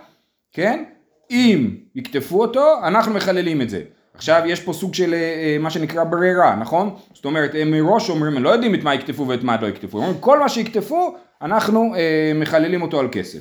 כן? 0.53 0.85
אם 1.31 1.71
יקטפו 1.95 2.41
אותו, 2.41 2.75
אנחנו 2.83 3.15
מחללים 3.15 3.63
את 3.63 3.71
זה. 3.71 3.81
עכשיו 4.21 4.43
יש 4.47 4.61
פה 4.61 4.73
סוג 4.73 4.95
של 4.95 5.15
אה, 5.15 5.57
מה 5.61 5.71
שנקרא 5.71 6.05
ברירה, 6.05 6.57
נכון? 6.57 6.95
זאת 7.15 7.25
אומרת, 7.25 7.51
הם 7.55 7.71
מראש 7.71 8.11
אומרים, 8.11 8.37
הם 8.37 8.43
לא 8.43 8.51
יודעים 8.51 8.75
את 8.75 8.83
מה 8.83 8.95
יקטפו 8.95 9.29
ואת 9.29 9.43
מה 9.43 9.57
לא 9.63 9.67
יקטפו. 9.67 9.99
הם 9.99 10.05
אומרים, 10.05 10.21
כל 10.21 10.39
מה 10.39 10.49
שיקטפו, 10.49 11.15
אנחנו 11.43 11.95
אה, 11.95 12.33
מחללים 12.35 12.83
אותו 12.83 13.01
על 13.01 13.09
כסף. 13.13 13.41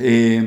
אה, 0.00 0.38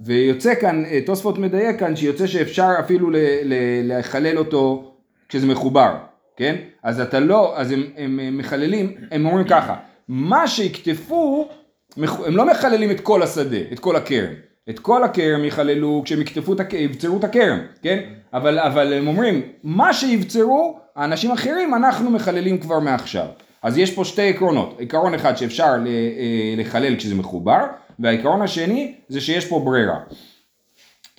ויוצא 0.00 0.54
כאן, 0.54 0.84
אה, 0.84 1.00
תוספות 1.06 1.38
מדייק 1.38 1.78
כאן, 1.78 1.96
שיוצא 1.96 2.26
שאפשר 2.26 2.70
אפילו 2.80 3.10
ל- 3.10 3.16
ל- 3.44 3.98
לחלל 3.98 4.38
אותו 4.38 4.92
כשזה 5.28 5.46
מחובר, 5.46 5.94
כן? 6.36 6.56
אז 6.82 7.00
אתה 7.00 7.20
לא, 7.20 7.58
אז 7.58 7.72
הם, 7.72 7.82
הם, 7.96 8.20
הם 8.22 8.38
מחללים, 8.38 8.94
הם 9.10 9.26
אומרים 9.26 9.48
ככה, 9.48 9.76
מה 10.08 10.48
שיקטפו, 10.48 11.48
הם 11.96 12.36
לא 12.36 12.46
מחללים 12.46 12.90
את 12.90 13.00
כל 13.00 13.22
השדה, 13.22 13.58
את 13.72 13.78
כל 13.78 13.96
הכרם. 13.96 14.32
את 14.70 14.78
כל 14.78 15.04
הכרם 15.04 15.44
יחללו 15.44 16.02
כשהם 16.04 16.20
יקטפו 16.20 16.52
את 16.52 16.72
יבצרו 16.72 17.18
את 17.18 17.24
הכרם, 17.24 17.58
כן? 17.82 17.98
אבל, 18.36 18.58
אבל 18.58 18.92
הם 18.92 19.08
אומרים, 19.08 19.42
מה 19.64 19.94
שיבצרו, 19.94 20.78
האנשים 20.96 21.30
האחרים, 21.30 21.74
אנחנו 21.74 22.10
מחללים 22.10 22.58
כבר 22.58 22.78
מעכשיו. 22.78 23.26
אז 23.62 23.78
יש 23.78 23.94
פה 23.94 24.04
שתי 24.04 24.28
עקרונות, 24.28 24.76
עיקרון 24.78 25.14
אחד 25.14 25.36
שאפשר 25.36 25.64
אה, 25.64 26.54
לחלל 26.56 26.96
כשזה 26.96 27.14
מחובר, 27.14 27.64
והעיקרון 27.98 28.42
השני 28.42 28.94
זה 29.08 29.20
שיש 29.20 29.46
פה 29.46 29.60
ברירה. 29.60 29.98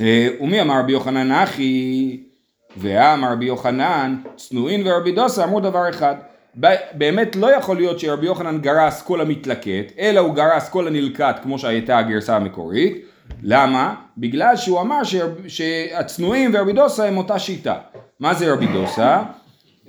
אה, 0.01 0.27
ומי 0.41 0.61
אמר 0.61 0.79
רבי 0.79 0.91
יוחנן 0.91 1.31
אחי, 1.31 2.19
ואמר 2.77 3.31
רבי 3.31 3.45
יוחנן, 3.45 4.15
צנועין 4.35 4.87
ורבי 4.87 5.11
דוסה 5.11 5.43
אמרו 5.43 5.59
דבר 5.59 5.89
אחד. 5.89 6.15
באמת 6.93 7.35
לא 7.35 7.55
יכול 7.55 7.75
להיות 7.75 7.99
שרבי 7.99 8.25
יוחנן 8.25 8.57
גרס 8.57 9.01
כל 9.01 9.21
המתלקט, 9.21 9.91
אלא 9.99 10.19
הוא 10.19 10.35
גרס 10.35 10.69
כל 10.69 10.87
הנלקט 10.87 11.43
כמו 11.43 11.59
שהייתה 11.59 11.97
הגרסה 11.97 12.35
המקורית. 12.35 13.06
למה? 13.43 13.95
בגלל 14.17 14.55
שהוא 14.55 14.81
אמר 14.81 15.01
שהצנועים 15.47 16.51
ורבי 16.53 16.73
דוסה 16.73 17.05
הם 17.05 17.17
אותה 17.17 17.39
שיטה. 17.39 17.75
מה 18.19 18.33
זה 18.33 18.53
רבי 18.53 18.67
דוסה? 18.67 19.23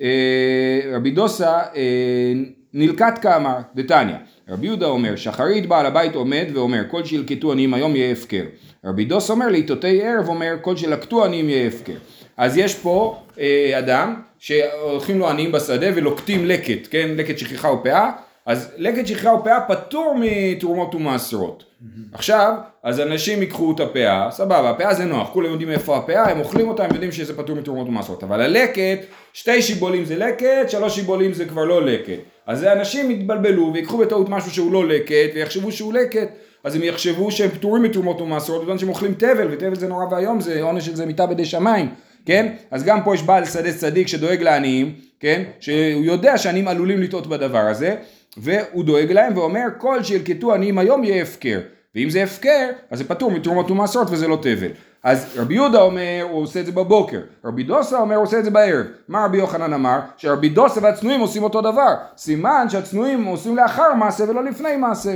אה, 0.01 0.81
רבי 0.95 1.11
דוסה 1.11 1.59
אה, 1.77 2.33
נלקט 2.75 3.23
כאמר, 3.23 3.59
דתניא. 3.75 4.17
רבי 4.49 4.67
יהודה 4.67 4.87
אומר, 4.87 5.17
שחרית 5.17 5.67
בעל 5.67 5.87
הבית 5.87 6.15
עומד 6.15 6.47
ואומר, 6.55 6.83
כל 6.91 7.05
שילקטו 7.05 7.53
עניים 7.53 7.75
היום 7.75 7.97
יהיה 7.97 8.13
הפקר. 8.13 8.45
רבי 8.85 9.05
דוס 9.05 9.31
אומר, 9.31 9.49
לעיתותי 9.49 10.03
ערב 10.03 10.29
אומר, 10.29 10.55
כל 10.61 10.77
שלקטו 10.77 11.25
עניים 11.25 11.49
יהיה 11.49 11.67
הפקר. 11.69 11.97
אז 12.37 12.57
יש 12.57 12.75
פה 12.75 13.23
אה, 13.41 13.79
אדם 13.79 14.15
שהולכים 14.39 15.19
לו 15.19 15.29
עניים 15.29 15.53
בשדה 15.53 15.87
ולוקטים 15.95 16.47
לקט, 16.47 16.89
כן? 16.91 17.09
לקט 17.17 17.39
שכחה 17.39 17.73
ופאה, 17.73 18.11
אז 18.49 18.71
לקט 18.77 19.07
שכחה 19.07 19.35
ופאה 19.35 19.61
פטור 19.61 20.17
מתרומות 20.21 20.95
ומעשרות. 20.95 21.65
עכשיו, 22.13 22.55
אז 22.83 23.01
אנשים 23.01 23.41
ייקחו 23.41 23.73
את 23.73 23.81
הפאה, 23.81 24.29
סבבה, 24.31 24.71
הפאה 24.71 24.95
זה 24.95 25.05
נוח, 25.05 25.31
כולם 25.33 25.51
יודעים 25.51 25.71
איפה 25.71 25.97
הפאה, 25.97 26.31
הם 26.31 26.41
אוכלים 26.41 26.69
אותה, 26.69 26.85
הם 26.85 26.91
יודעים 26.93 27.13
שזה 27.13 27.37
פטור 27.37 27.57
מתרומות 27.57 27.89
ומעשרות, 27.89 28.25
אבל 28.25 28.41
הלקט, 28.41 29.05
שתי 29.33 29.63
שיבולים 29.63 30.05
זה 30.05 30.17
לקט, 30.17 30.71
שלוש 30.71 30.95
שיבולים 30.95 31.33
זה 31.33 31.45
כבר 31.45 31.65
לא 31.65 31.87
לקט. 31.87 32.19
אז 32.47 32.65
אנשים 32.65 33.11
יתבלבלו 33.11 33.71
ויקחו 33.75 33.99
בטעות 33.99 34.29
משהו 34.29 34.51
שהוא 34.51 34.73
לא 34.73 34.89
לקט, 34.89 35.31
ויחשבו 35.35 35.73
שהוא 35.73 35.93
לקט, 35.93 36.29
אז 36.65 36.75
הם 36.75 36.83
יחשבו 36.83 37.31
שהם 37.31 37.51
פטורים 37.51 37.83
מתרומות 37.83 38.21
ומעשרות, 38.21 38.65
בגלל 38.65 38.79
שהם 38.79 38.89
אוכלים 38.89 39.15
תבל, 39.15 39.49
ותבל 39.51 39.75
זה 39.75 39.89
נורא 39.89 40.05
ואיום, 40.11 40.41
זה 40.41 40.63
עונש 40.63 40.87
של 40.87 40.97
זה 40.97 41.07
מיטה 41.07 41.27
בידי 41.27 41.45
שמיים, 41.45 41.89
כן? 42.27 42.53
אז 42.71 42.85
גם 42.85 43.03
פה 43.05 43.15
יש 43.15 43.23
בעל 43.23 43.45
שדה 43.45 43.73
צדיק 43.73 44.09
שדואג 44.09 44.43
לעניים, 44.43 44.95
כן? 45.21 45.43
שהוא 45.61 46.05
יודע 46.05 46.39
שעניים 46.39 46.69
עלולים 46.69 47.03
לטעות 47.03 47.27
בדבר 47.27 47.59
הזה, 47.59 47.97
והוא 48.37 48.85
דואג 48.85 49.13
להם 49.13 49.37
ואומר 49.37 49.65
כל 49.79 50.03
שילקטו 50.03 50.55
עניים 50.55 50.79
היום 50.79 51.05
יהיה 51.05 51.23
הפקר. 51.23 51.61
ואם 51.95 52.11
זה 52.11 52.23
הפקר, 52.23 52.69
אז 52.91 52.99
זה 52.99 53.05
פטור 53.05 53.31
מתרומות 53.31 53.71
ומעשרות 53.71 54.09
וזה 54.11 54.29
לא 54.29 54.37
תבל. 54.43 54.71
אז 55.03 55.27
רבי 55.37 55.55
יהודה 55.55 55.83
אומר, 55.83 56.27
הוא 56.31 56.43
עושה 56.43 56.61
את 56.61 56.67
זה 56.67 56.73
בבוקר. 56.73 57.21
רבי 57.45 57.63
דוסה 57.63 58.01
אומר, 58.01 58.17
הוא 58.17 58.23
עושה 58.23 58.39
את 58.39 58.45
זה 58.45 58.51
בערב. 58.51 58.87
מה 59.09 59.25
רבי 59.25 59.39
יוחנן 59.39 59.73
אמר? 59.73 60.01
שרבי 60.17 60.49
דוסה 60.49 60.81
והצנועים 60.83 61.21
עושים 61.21 61.43
אותו 61.43 61.61
דבר. 61.61 61.95
סימן 62.17 62.67
שהצנועים 62.69 63.25
עושים 63.25 63.57
לאחר 63.57 63.95
מעשה 63.95 64.25
ולא 64.31 64.45
לפני 64.45 64.77
מעשה. 64.77 65.15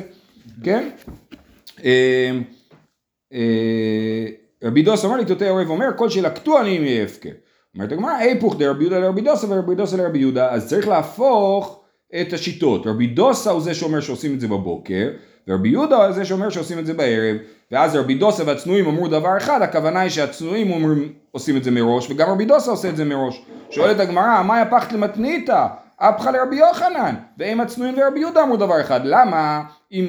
כן? 0.64 0.88
אה, 1.85 2.31
אה, 3.33 4.26
רבי 4.64 4.83
דוסה 4.83 5.07
אומר 5.07 5.16
לי, 5.16 5.25
תותי 5.25 5.47
ערב 5.47 5.71
אומר, 5.71 5.88
כל 5.97 6.09
שלקטו 6.09 6.59
עניים 6.59 6.85
יהיה 6.85 7.04
הפקר. 7.04 7.31
אומרת 7.75 7.92
הגמרא, 7.92 8.12
היפוך 8.12 8.57
דרבי 8.59 8.85
יהודה 8.85 8.99
לרבי 8.99 9.21
דוסה 9.21 9.47
ורבי 9.50 9.75
דוסה 9.75 9.97
לרבי 9.97 10.19
יהודה, 10.19 10.50
אז 10.50 10.69
צריך 10.69 10.88
להפוך 10.88 11.82
את 12.21 12.33
השיטות. 12.33 12.87
רבי 12.87 13.07
דוסה 13.07 13.50
הוא 13.50 13.61
זה 13.61 13.75
שאומר 13.75 14.00
שעושים 14.00 14.35
את 14.35 14.40
זה 14.40 14.49
בבוקר, 14.49 15.09
ורבי 15.49 15.69
יהודה 15.69 15.97
הוא 15.97 16.12
זה 16.12 16.25
שאומר 16.25 16.50
שעושים 16.50 16.78
את 16.78 16.87
זה 16.87 16.95
בערב, 16.95 17.37
ואז 17.71 17.97
רבי 17.97 18.14
דוסה 18.14 18.42
והצנועים 18.47 18.87
אמרו 18.87 19.09
דבר 19.09 19.37
אחד, 19.37 19.62
הכוונה 19.62 20.00
היא 20.00 20.11
שהצנועים 20.11 20.71
אומרים 20.71 21.12
עושים 21.31 21.57
את 21.57 21.64
זה 21.64 21.71
מראש, 21.71 22.11
וגם 22.11 22.28
רבי 22.28 22.45
דוסה 22.45 22.71
עושה 22.71 22.88
את 22.88 22.97
זה 22.97 23.04
מראש. 23.04 23.45
שואלת 23.71 24.00
הגמרא, 24.00 24.42
מה 24.42 24.62
יפחת 24.62 24.92
למתניתא? 24.92 25.66
אפחא 25.97 26.31
לרבי 26.31 26.57
יוחנן, 26.57 27.14
ואם 27.38 27.61
הצנועים 27.61 27.95
ורבי 27.99 28.21
יהודה 28.21 28.42
אמרו 28.42 28.57
דבר 28.57 28.81
אחד, 28.81 29.00
למה 29.04 29.62
אם 29.92 30.07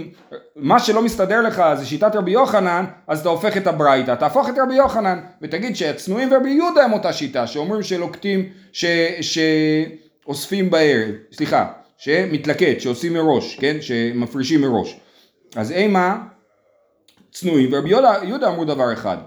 מה 0.55 0.79
שלא 0.79 1.01
מסתדר 1.01 1.41
לך 1.41 1.63
זה 1.75 1.85
שיטת 1.85 2.15
רבי 2.15 2.31
יוחנן, 2.31 2.85
אז 3.07 3.19
אתה 3.19 3.29
הופך 3.29 3.57
את 3.57 3.67
הברייתא, 3.67 4.15
תהפוך 4.15 4.49
את 4.49 4.53
רבי 4.57 4.75
יוחנן, 4.75 5.19
ותגיד 5.41 5.75
שהצנועים 5.75 6.31
ורבי 6.31 6.49
יהודה 6.49 6.83
הם 6.83 6.93
אותה 6.93 7.13
שיטה, 7.13 7.47
שאומרים 7.47 7.83
שלוקטים, 7.83 8.49
ש... 8.71 8.85
שאוספים 9.21 10.69
בערב, 10.69 11.11
סליחה, 11.31 11.65
שמתלקט, 12.03 12.79
שעושים 12.79 13.13
מראש, 13.13 13.55
כן, 13.55 13.77
שמפרישים 13.81 14.61
מראש. 14.61 14.99
אז 15.55 15.71
אימה, 15.71 16.17
צנועים, 17.31 17.69
ורבי 17.73 17.89
יהודה, 17.89 18.13
יהודה 18.23 18.47
אמרו 18.47 18.65
דבר 18.65 18.93
אחד. 18.93 19.17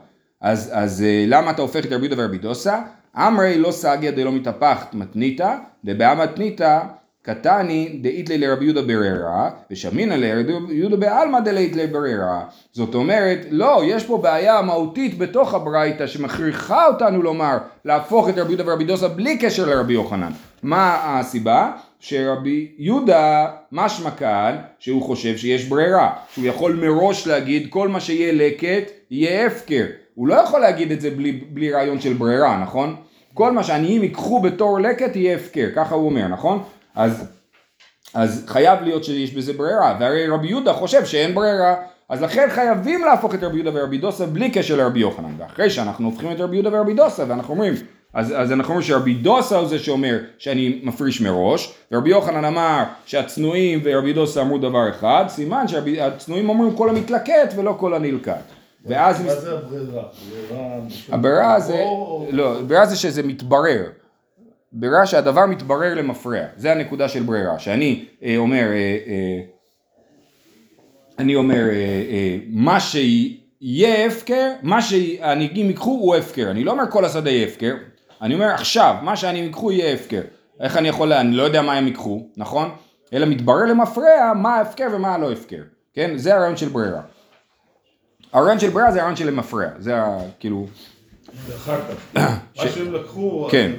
אז, 0.41 0.71
אז 0.73 1.03
אה, 1.03 1.25
למה 1.27 1.51
אתה 1.51 1.63
הופך 1.63 1.85
את 1.85 1.93
רבי 1.93 2.07
יהודה 2.07 2.23
ורבי 2.23 2.39
דוסה? 2.39 2.81
אמרי 3.17 3.59
לא 3.59 3.71
סגיה 3.71 4.11
דלא 4.11 4.33
מתהפכת 4.33 4.95
מתניתא, 4.95 5.57
דבאה 5.85 6.15
מתניתא 6.15 6.81
קטני 7.23 7.99
דאיתלי 8.03 8.39
לרבי 8.39 8.65
יהודה 8.65 8.83
בררה, 8.83 9.51
ושמינא 9.71 10.15
לרבי 10.15 10.75
יהודה 10.75 10.97
בעלמא 10.97 11.41
דלאיתלי 11.41 11.87
בררה. 11.87 12.45
זאת 12.73 12.95
אומרת, 12.95 13.39
לא, 13.51 13.83
יש 13.87 14.05
פה 14.05 14.19
בעיה 14.19 14.63
מהותית 14.63 15.19
בתוך 15.19 15.55
הברייתא 15.55 16.07
שמכריחה 16.07 16.87
אותנו 16.87 17.23
לומר 17.23 17.59
להפוך 17.85 18.29
את 18.29 18.39
רבי 18.39 18.53
יהודה 18.53 18.71
ורבי 18.71 18.85
דוסה 18.85 19.09
בלי 19.09 19.39
קשר 19.39 19.67
לרבי 19.67 19.93
יוחנן. 19.93 20.33
מה 20.63 20.99
הסיבה? 21.05 21.73
שרבי 22.01 22.73
יהודה 22.79 23.47
משמע 23.73 24.11
כאן 24.11 24.57
שהוא 24.79 25.03
חושב 25.03 25.37
שיש 25.37 25.65
ברירה, 25.65 26.13
שהוא 26.33 26.47
יכול 26.47 26.73
מראש 26.73 27.27
להגיד 27.27 27.67
כל 27.71 27.89
מה 27.89 28.01
שיהיה 28.01 28.33
לקט 28.33 28.91
יהיה 29.11 29.47
הפקר. 29.47 29.85
הוא 30.15 30.29
לא 30.29 30.35
יכול 30.35 30.61
להגיד 30.61 30.93
את 30.93 31.01
זה 31.01 31.11
בלי, 31.11 31.33
בלי 31.33 31.73
רעיון 31.73 32.01
של 32.01 32.13
ברירה, 32.13 32.63
נכון? 32.63 32.97
כל 33.35 33.53
מה 33.53 33.65
שעניים 33.65 34.03
ייקחו 34.03 34.41
בתור 34.41 34.81
לקט 34.81 35.17
יהיה 35.17 35.37
הפקר, 35.37 35.69
ככה 35.77 35.95
הוא 35.95 36.07
אומר, 36.07 36.29
נכון? 36.29 36.63
אז, 36.95 37.29
אז 38.15 38.45
חייב 38.49 38.83
להיות 38.83 39.05
שיש 39.05 39.35
בזה 39.35 39.53
ברירה, 39.53 39.97
והרי 40.01 40.29
רבי 40.29 40.49
יהודה 40.49 40.73
חושב 40.73 41.05
שאין 41.05 41.35
ברירה, 41.35 41.75
אז 42.09 42.23
לכן 42.23 42.47
חייבים 42.51 43.05
להפוך 43.05 43.35
את 43.35 43.43
רבי 43.43 43.57
יהודה 43.57 43.71
ורבי 43.75 43.99
דוסה 43.99 44.27
בלי 44.27 44.51
קשר 44.51 44.77
לרבי 44.77 45.01
יוחנן, 45.01 45.35
ואחרי 45.39 45.71
שאנחנו 45.71 46.07
הופכים 46.07 46.33
את 46.33 46.41
רבי 46.41 46.57
יהודה 46.57 46.77
ורבי 46.77 46.95
דוסה, 46.95 47.25
ואנחנו 47.29 47.55
אומרים, 47.55 47.75
אז, 48.15 48.35
אז 48.37 48.53
אנחנו 48.53 48.71
אומרים 48.71 48.89
שרבי 48.89 49.15
דוסה 49.15 49.57
הוא 49.57 49.69
זה 49.69 49.79
שאומר 49.79 50.19
שאני 50.39 50.81
מפריש 50.83 51.21
מראש, 51.21 51.75
ורבי 51.93 52.11
יוחנן 52.11 52.45
אמר 52.45 52.85
שהצנועים 53.07 53.81
ורבי 53.85 54.13
דוסה 54.13 54.43
אמרו 54.43 54.59
דבר 54.59 54.91
אחד, 54.91 55.25
סימן 55.29 55.69
שהצנועים 55.69 56.49
אומרים 56.49 56.77
כל 56.77 56.89
המתלקט 56.91 57.53
ולא 57.57 57.77
כל 57.79 57.95
הנלקט. 57.95 58.33
ואז 58.87 59.25
מה 59.25 59.35
זה 59.35 59.53
הברירה? 59.53 60.05
הברירה 61.09 61.61
זה, 61.61 61.85
לא, 62.31 62.59
הברירה 62.59 62.87
זה 62.87 62.97
שזה 62.97 63.23
מתברר. 63.23 63.83
ברירה 64.73 65.07
שהדבר 65.07 65.47
מתברר 65.47 65.95
למפרע, 65.95 66.41
זה 66.57 66.73
הנקודה 66.73 67.09
של 67.09 67.23
ברירה, 67.23 67.59
שאני 67.59 68.05
אה, 68.23 68.37
אומר, 68.37 68.67
אה, 68.73 68.99
אה, 69.07 69.41
אני 71.19 71.35
אומר, 71.35 71.69
אה, 71.69 72.05
אה, 72.11 72.39
מה 72.49 72.79
יהיה 73.61 74.07
הפקר, 74.07 74.53
מה 74.63 74.83
שהנהגים 74.83 75.67
ייקחו 75.67 75.91
הוא 75.91 76.17
הפקר. 76.17 76.51
אני 76.51 76.65
לא 76.65 76.71
אומר 76.71 76.85
כל 76.91 77.05
השדה 77.05 77.31
יהיה 77.31 77.47
הפקר, 77.47 77.75
אני 78.23 78.35
אומר 78.35 78.47
עכשיו, 78.47 78.95
מה 79.03 79.17
שאני 79.17 79.39
ייקחו 79.39 79.73
יהיה 79.73 79.95
הפקר. 79.95 80.21
איך 80.61 80.77
אני 80.77 80.89
יכול, 80.89 81.13
אני 81.13 81.37
לא 81.37 81.43
יודע 81.43 81.63
מה 81.63 81.73
הם 81.73 81.87
ייקחו, 81.87 82.27
נכון? 82.37 82.71
אלא 83.13 83.27
מתברר 83.27 83.65
למפרע 83.67 84.33
מה 84.35 84.57
ההפקר 84.57 84.87
ומה 84.93 85.15
הלא 85.15 85.33
הפקר. 85.33 85.63
כן? 85.95 86.19
זה 86.19 86.35
הרעיון 86.35 86.57
של 86.57 86.69
ברירה. 86.69 87.01
הרעיון 88.33 88.59
של 88.59 88.71
ברירה 88.71 88.93
זה 88.93 88.99
הרעיון 88.99 89.17
של 89.17 89.27
למפרע. 89.27 89.67
זה 89.79 89.97
ה... 89.97 90.19
כאילו... 90.41 90.67
ואחר 91.47 91.81
כך. 91.81 92.21
מה 92.57 92.71
שהם 92.71 92.93
לקחו... 92.95 93.49
כן. 93.51 93.73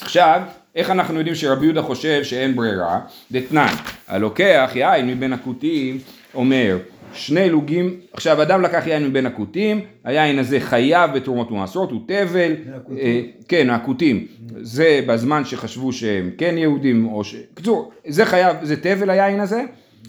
עכשיו, 0.00 0.42
איך 0.74 0.90
אנחנו 0.90 1.18
יודעים 1.18 1.34
שרבי 1.34 1.64
יהודה 1.64 1.82
חושב 1.82 2.24
שאין 2.24 2.56
ברירה? 2.56 3.00
דתנן, 3.32 3.74
הלוקח 4.08 4.70
יין 4.74 5.06
מבין 5.06 5.32
הכותים 5.32 5.98
אומר 6.34 6.78
שני 7.12 7.50
לוגים, 7.50 8.00
עכשיו 8.12 8.42
אדם 8.42 8.62
לקח 8.62 8.82
יין 8.86 9.06
מבין 9.08 9.26
הכותים, 9.26 9.80
היין 10.04 10.38
הזה 10.38 10.60
חייב 10.60 11.10
בתרומות 11.14 11.50
ומעשרות, 11.50 11.90
הוא 11.90 12.00
תבל? 12.06 12.52
אה, 12.98 13.20
כן 13.48 13.70
הכותים, 13.70 14.26
זה 14.60 15.00
בזמן 15.06 15.44
שחשבו 15.44 15.92
שהם 15.92 16.30
כן 16.38 16.54
יהודים, 16.58 17.06
או 17.12 17.24
ש... 17.24 17.36
קצור, 17.54 17.92
זה 18.06 18.24
חייב, 18.24 18.56
זה 18.62 18.76
תבל 18.76 19.10
היין 19.10 19.40
הזה, 19.40 19.62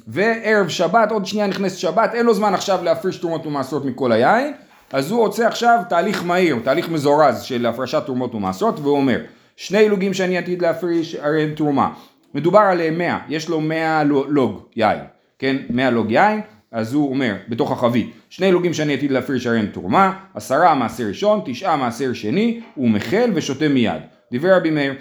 וערב 0.08 0.68
שבת, 0.68 1.12
עוד 1.12 1.26
שנייה 1.26 1.48
נכנסת 1.48 1.78
שבת, 1.78 2.14
אין 2.14 2.26
לו 2.26 2.34
זמן 2.34 2.54
עכשיו 2.54 2.84
להפריש 2.84 3.18
תרומות 3.18 3.46
ומעשרות 3.46 3.86
מכל 3.86 4.12
היין, 4.12 4.54
אז 4.94 5.12
הוא 5.12 5.20
רוצה 5.20 5.48
עכשיו 5.48 5.80
תהליך 5.90 6.24
מהיר, 6.26 6.58
תהליך 6.64 6.90
מזורז 6.90 7.42
של 7.42 7.66
הפרשת 7.66 8.04
תרומות 8.06 8.36
ומעשרות, 8.36 8.80
והוא 8.80 8.98
אומר, 8.98 9.20
שני 9.56 9.90
לוגים 9.90 10.14
שאני 10.14 10.38
עתיד 10.38 10.62
להפריש, 10.62 11.16
הרי 11.16 11.44
הם 11.44 11.54
תרומה. 11.56 11.90
מדובר 12.34 12.60
על 12.60 12.90
100, 12.92 13.18
יש 13.30 13.50
לו 13.50 13.62
100 13.62 14.04
לו- 14.04 14.26
לוג 14.28 14.62
יין, 14.76 15.00
כן? 15.40 15.56
100 15.70 15.90
לוג 15.92 16.12
יין, 16.12 16.42
אז 16.72 16.94
הוא 16.94 17.10
אומר, 17.10 17.36
בתוך 17.50 17.72
החבית, 17.72 18.12
שני 18.30 18.52
לוגים 18.52 18.74
שאני 18.74 18.94
עתיד 18.94 19.12
להפריש 19.12 19.48
הרי 19.48 19.60
הם 19.60 19.68
תרומה, 19.68 20.20
עשרה 20.34 20.76
מעשר 20.76 21.04
ראשון, 21.04 21.42
תשעה 21.46 21.78
מעשר 21.78 22.14
שני, 22.14 22.60
הוא 22.76 22.90
מחל 22.90 23.32
ושותה 23.36 23.68
מיד. 23.68 24.02
דברי 24.34 24.52
רבי 24.52 24.70
מאיר, 24.70 24.94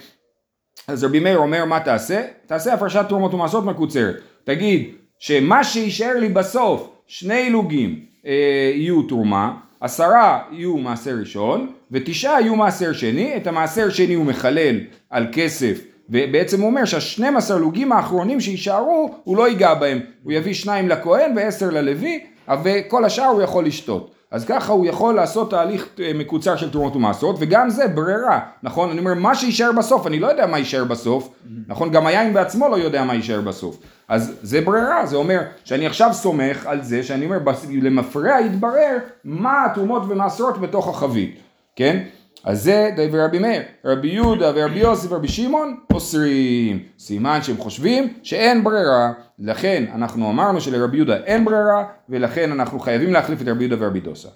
אז 0.89 1.05
רבי 1.05 1.21
מאיר 1.21 1.39
אומר 1.39 1.65
מה 1.65 1.81
תעשה? 1.81 2.23
תעשה 2.47 2.75
הפרשת 2.75 3.05
תרומות 3.09 3.35
ומעשרות 3.35 3.65
מקוצרת. 3.65 4.17
תגיד 4.45 4.91
שמה 5.19 5.65
שיישאר 5.65 6.19
לי 6.19 6.29
בסוף, 6.29 6.91
שני 7.07 7.50
לוגים 7.50 8.00
אה, 8.27 8.73
יהיו 8.75 9.03
תרומה, 9.03 9.57
עשרה 9.81 10.43
יהיו 10.53 10.77
מעשר 10.77 11.17
ראשון 11.21 11.73
ותשעה 11.91 12.41
יהיו 12.41 12.57
מעשר 12.57 12.93
שני, 12.93 13.37
את 13.37 13.47
המעשר 13.47 13.91
שני 13.91 14.15
הוא 14.15 14.27
מחלל 14.27 14.81
על 15.11 15.27
כסף 15.33 15.81
ובעצם 16.11 16.61
הוא 16.61 16.71
אומר 16.71 16.85
שהשנים 16.85 17.37
עשר 17.37 17.59
לוגים 17.59 17.93
האחרונים 17.93 18.40
שיישארו 18.40 19.14
הוא 19.25 19.37
לא 19.37 19.49
ייגע 19.49 19.75
בהם, 19.75 20.00
הוא 20.23 20.33
יביא 20.33 20.55
שניים 20.55 20.88
לכהן 20.88 21.33
ועשר 21.37 21.71
ללוי 21.71 22.25
וכל 22.64 23.05
השאר 23.05 23.26
הוא 23.26 23.43
יכול 23.43 23.67
לשתות. 23.67 24.11
אז 24.31 24.45
ככה 24.45 24.73
הוא 24.73 24.87
יכול 24.87 25.14
לעשות 25.14 25.50
תהליך 25.50 25.88
אה, 26.00 26.12
מקוצר 26.14 26.57
של 26.57 26.71
תרומות 26.71 26.97
ומעשרות 26.97 27.37
וגם 27.38 27.71
זה 27.71 27.88
ברירה, 27.88 28.40
נכון? 28.62 28.90
אני 28.90 28.99
אומר 28.99 29.14
מה 29.14 29.35
שיישאר 29.35 29.73
בסוף, 29.73 30.07
אני 30.07 30.19
לא 30.19 30.26
יודע 30.26 30.47
מה 30.47 30.59
יישאר 30.59 30.85
בסוף, 30.85 31.29
נכון? 31.67 31.90
גם 31.90 32.07
היין 32.07 32.35
בעצמו 32.35 32.69
לא 32.69 32.76
יודע 32.76 33.05
מה 33.05 33.14
יישאר 33.14 33.40
בסוף. 33.40 33.79
אז 34.09 34.33
זה 34.43 34.61
ברירה, 34.61 35.07
זה 35.07 35.17
אומר 35.17 35.40
שאני 35.64 35.87
עכשיו 35.87 36.11
סומך 36.12 36.67
על 36.67 36.83
זה 36.83 37.02
שאני 37.02 37.25
אומר 37.25 37.38
למפרע 37.83 38.40
יתברר 38.40 38.99
מה 39.25 39.64
התרומות 39.64 40.02
ומעשרות 40.09 40.61
בתוך 40.61 40.88
החבית, 40.88 41.40
כן? 41.76 42.02
אז 42.44 42.62
זה 42.62 42.90
דבר 42.97 43.25
רבי 43.25 43.38
מאיר, 43.38 43.62
רבי 43.85 44.09
יהודה 44.09 44.52
ורבי 44.54 44.78
יוסף 44.78 45.12
ורבי 45.12 45.28
שמעון 45.28 45.76
אוסרים, 45.92 46.82
סימן 46.99 47.38
שהם 47.42 47.56
חושבים 47.56 48.12
שאין 48.23 48.64
ברירה, 48.64 49.12
לכן 49.38 49.85
אנחנו 49.94 50.30
אמרנו 50.30 50.61
שלרבי 50.61 50.97
יהודה 50.97 51.16
אין 51.16 51.44
ברירה 51.44 51.85
ולכן 52.09 52.52
אנחנו 52.52 52.80
חייבים 52.80 53.12
להחליף 53.12 53.42
את 53.42 53.49
רבי 53.49 53.64
יהודה 53.64 53.85
ורבי 53.85 54.00
דוסה. 54.00 54.28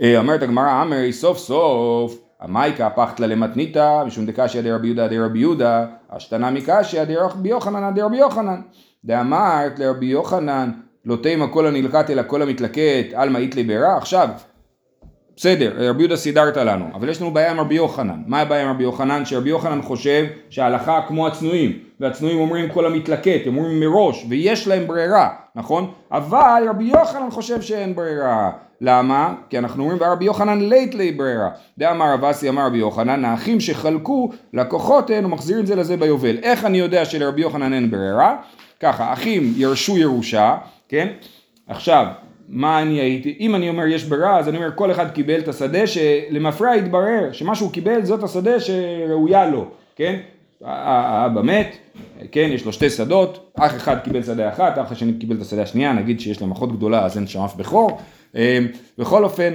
אה, 0.00 0.18
אומרת 0.18 0.42
הגמרא, 0.42 0.82
אמרי 0.82 1.12
סוף 1.12 1.38
סוף, 1.38 2.18
המייקה 2.40 2.90
פחתלה 2.90 3.26
למתניתא, 3.26 4.04
משום 4.06 4.26
דקשיא 4.26 4.60
דרבי 4.60 4.86
יהודה 4.86 5.08
דרבי 5.08 5.38
יהודה, 5.38 5.86
השתנה 6.10 6.50
מקשיא 6.50 7.04
דרבי 7.04 7.48
יוחנן 7.48 7.94
דרבי 7.94 8.16
יוחנן. 8.16 8.60
דאמרת 9.04 9.78
לרבי 9.78 10.06
יוחנן, 10.06 10.70
לא 11.04 11.16
תימא 11.22 11.46
כל 11.52 11.66
הנלקט 11.66 12.10
אלא 12.10 12.22
כל 12.26 12.42
המתלקט, 12.42 13.12
עלמא 13.14 13.38
איתלי 13.38 13.62
בירה. 13.62 13.96
עכשיו, 13.96 14.28
בסדר, 15.36 15.72
רבי 15.78 16.02
יהודה 16.02 16.16
סידרת 16.16 16.56
לנו, 16.56 16.84
אבל 16.94 17.08
יש 17.08 17.20
לנו 17.20 17.30
בעיה 17.30 17.50
עם 17.50 17.60
רבי 17.60 17.74
יוחנן. 17.74 18.22
מה 18.26 18.40
הבעיה 18.40 18.62
עם 18.62 18.70
רבי 18.70 18.82
יוחנן? 18.82 19.24
שרבי 19.24 19.50
יוחנן 19.50 19.82
חושב 19.82 20.26
שההלכה 20.50 21.00
כמו 21.08 21.26
הצנועים, 21.26 21.78
והצנועים 22.00 22.38
אומרים 22.38 22.70
כל 22.70 22.86
המתלקט, 22.86 23.46
הם 23.46 23.56
אומרים 23.56 23.80
מראש, 23.80 24.26
ויש 24.28 24.68
להם 24.68 24.86
ברירה, 24.86 25.28
נכון? 25.54 25.90
אבל 26.12 26.64
רבי 26.68 26.84
יוחנן 26.84 27.30
חושב 27.30 27.62
שאין 27.62 27.94
ברירה. 27.94 28.50
למה? 28.80 29.34
כי 29.50 29.58
אנחנו 29.58 29.82
אומרים 29.82 29.98
ורבי 30.00 30.24
יוחנן 30.24 30.60
לית 30.60 30.94
לי 30.94 31.12
ברירה. 31.12 31.48
דאמר 31.78 32.12
רב 32.12 32.24
אסי 32.24 32.48
אמר 32.48 32.66
רבי 32.66 32.78
יוחנן, 32.78 33.24
האחים 33.24 33.60
שחלקו 33.60 34.30
לקוחות 34.52 35.10
הן 35.10 35.24
ומחזירים 35.24 35.66
זה 35.66 35.76
לזה 35.76 35.96
ביובל. 35.96 36.38
איך 36.42 36.64
אני 36.64 36.78
יודע 36.78 37.04
שלרבי 37.04 37.40
יוחנן 37.42 37.72
אין 37.72 37.90
ברירה? 37.90 38.36
ככה, 38.80 39.12
אחים 39.12 39.52
ירשו 39.56 39.98
ירושה, 39.98 40.56
כן? 40.88 41.08
עכשיו, 41.68 42.06
מה 42.48 42.82
אני 42.82 43.00
הייתי, 43.00 43.36
אם 43.40 43.54
אני 43.54 43.68
אומר 43.68 43.86
יש 43.86 44.04
ברירה, 44.04 44.38
אז 44.38 44.48
אני 44.48 44.56
אומר 44.56 44.70
כל 44.74 44.90
אחד 44.90 45.10
קיבל 45.10 45.38
את 45.38 45.48
השדה 45.48 45.86
שלמפרע 45.86 46.76
יתברר 46.76 47.32
שמה 47.32 47.54
שהוא 47.54 47.72
קיבל 47.72 48.04
זאת 48.04 48.22
השדה 48.22 48.60
שראויה 48.60 49.46
לו, 49.46 49.66
כן? 49.96 50.20
האבא 50.64 51.42
מת, 51.42 51.76
כן, 52.32 52.48
יש 52.52 52.66
לו 52.66 52.72
שתי 52.72 52.90
שדות, 52.90 53.50
אח 53.54 53.76
אחד 53.76 53.98
קיבל 54.04 54.22
שדה 54.22 54.48
אחת, 54.48 54.78
אח 54.78 54.92
השני 54.92 55.18
קיבל 55.18 55.36
את 55.36 55.40
השדה 55.40 55.62
השנייה, 55.62 55.92
נגיד 55.92 56.20
שיש 56.20 56.40
להם 56.40 56.52
אחות 56.52 56.72
גדולה 56.72 57.04
אז 57.04 57.16
אין 57.16 57.26
שם 57.26 57.40
אף 57.40 57.56
בכור, 57.56 57.98
אה, 58.36 58.58
בכל 58.98 59.24
אופן, 59.24 59.54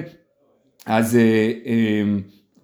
אז 0.86 1.16
אה, 1.16 1.52
אה, 1.66 2.04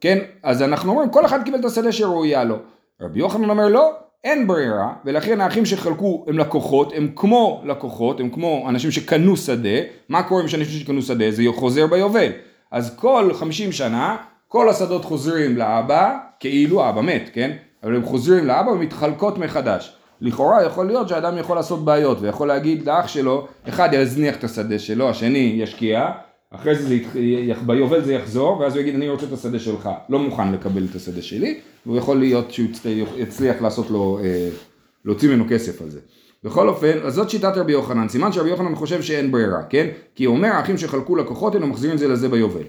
כן, 0.02 0.20
אז 0.44 0.62
אנחנו 0.62 0.92
אומרים 0.92 1.10
כל 1.10 1.26
אחד 1.26 1.44
קיבל 1.44 1.60
את 1.60 1.66
השדה 1.66 1.92
שראויה 1.92 2.44
לו. 2.44 2.58
רבי 3.02 3.20
יוחנן 3.20 3.50
אומר 3.50 3.68
לא, 3.68 3.92
אין 4.26 4.48
ברירה, 4.48 4.94
ולכן 5.06 5.42
האחים 5.42 5.66
שחלקו 5.66 6.26
הם 6.28 6.38
לקוחות, 6.40 6.94
הם 6.96 7.10
כמו 7.16 7.62
לקוחות, 7.66 8.20
הם 8.20 8.30
כמו 8.30 8.66
אנשים 8.70 8.92
שקנו 8.92 9.38
שדה, 9.38 9.80
מה 10.10 10.24
קורה 10.24 10.42
עם 10.42 10.48
אנשים 10.48 10.80
שקנו 10.80 11.02
שדה? 11.02 11.32
זה 11.32 11.44
חוזר 11.56 11.88
ביובל. 11.88 12.32
אז 12.72 12.96
כל 12.96 13.30
50 13.34 13.72
שנה, 13.72 14.18
כל 14.48 14.70
השדות 14.70 15.06
חוזרים 15.06 15.58
לאבא, 15.58 16.18
כאילו 16.40 16.84
האבא 16.84 17.02
מת, 17.02 17.30
כן? 17.34 17.52
אבל 17.84 17.96
הם 17.96 18.04
חוזרים 18.04 18.46
לאבא 18.46 18.70
ומתחלקות 18.70 19.38
מחדש. 19.38 19.96
לכאורה 20.22 20.64
יכול 20.64 20.88
להיות 20.88 21.10
שאדם 21.10 21.38
יכול 21.38 21.56
לעשות 21.56 21.86
בעיות 21.86 22.18
ויכול 22.22 22.48
להגיד 22.48 22.88
לאח 22.88 23.08
שלו, 23.08 23.48
אחד 23.70 23.90
יזניח 23.94 24.36
את 24.36 24.44
השדה 24.44 24.80
שלו, 24.80 25.10
השני 25.10 25.56
ישקיע, 25.58 26.10
אחרי 26.56 26.76
זה, 26.76 26.88
זה 26.88 27.20
יח- 27.20 27.62
ביובל 27.66 28.02
זה 28.06 28.14
יחזור, 28.14 28.60
ואז 28.60 28.74
הוא 28.74 28.82
יגיד 28.82 28.96
אני 28.96 29.10
רוצה 29.10 29.26
את 29.26 29.34
השדה 29.34 29.60
שלך, 29.60 29.90
לא 30.10 30.20
מוכן 30.20 30.52
לקבל 30.52 30.86
את 30.92 30.96
השדה 30.96 31.22
שלי, 31.22 31.60
והוא 31.86 31.98
יכול 31.98 32.20
להיות 32.20 32.52
שהוא 32.52 32.68
יצליח 33.18 33.62
לעשות 33.62 33.90
לו, 33.90 34.20
אה, 34.24 34.50
להוציא 35.06 35.30
ממנו 35.30 35.46
כסף 35.50 35.82
על 35.82 35.90
זה. 35.90 36.00
בכל 36.44 36.70
אופן, 36.70 36.98
אז 37.04 37.14
זאת 37.14 37.30
שיטת 37.30 37.58
רבי 37.58 37.72
יוחנן, 37.72 38.08
סימן 38.10 38.32
שרבי 38.32 38.50
יוחנן 38.50 38.76
חושב 38.76 39.02
שאין 39.02 39.32
ברירה, 39.32 39.64
כן? 39.70 39.88
כי 40.16 40.26
הוא 40.26 40.36
אומר 40.36 40.50
האחים 40.50 40.78
שחלקו 40.78 41.16
לקוחות 41.16 41.56
הם 41.56 41.70
מחזירים 41.70 41.94
את 41.94 42.00
זה 42.00 42.08
לזה 42.08 42.30
ביובל. 42.30 42.62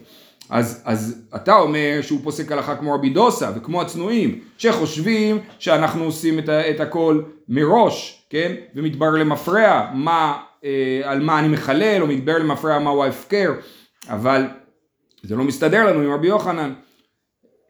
אז, 0.50 0.82
אז 0.84 1.22
אתה 1.34 1.56
אומר 1.56 1.98
שהוא 2.02 2.20
פוסק 2.22 2.52
הלכה 2.52 2.76
כמו 2.76 2.94
רבי 2.94 3.10
דוסה 3.10 3.50
וכמו 3.56 3.82
הצנועים, 3.82 4.38
שחושבים 4.58 5.38
שאנחנו 5.58 6.04
עושים 6.04 6.38
את, 6.38 6.48
את 6.48 6.80
הכל 6.80 7.20
מראש, 7.48 8.26
כן? 8.30 8.52
ומתברר 8.74 9.10
למפרע 9.10 9.86
מה, 9.94 10.34
אה, 10.64 10.70
על 11.04 11.20
מה 11.22 11.38
אני 11.38 11.48
מחלל, 11.48 12.02
או 12.02 12.06
מתברר 12.06 12.38
למפרע 12.38 12.78
מהו 12.78 13.02
ההפקר, 13.04 13.52
אבל 14.10 14.46
זה 15.22 15.36
לא 15.36 15.44
מסתדר 15.44 15.86
לנו 15.86 16.00
עם 16.00 16.12
רבי 16.12 16.26
יוחנן. 16.26 16.72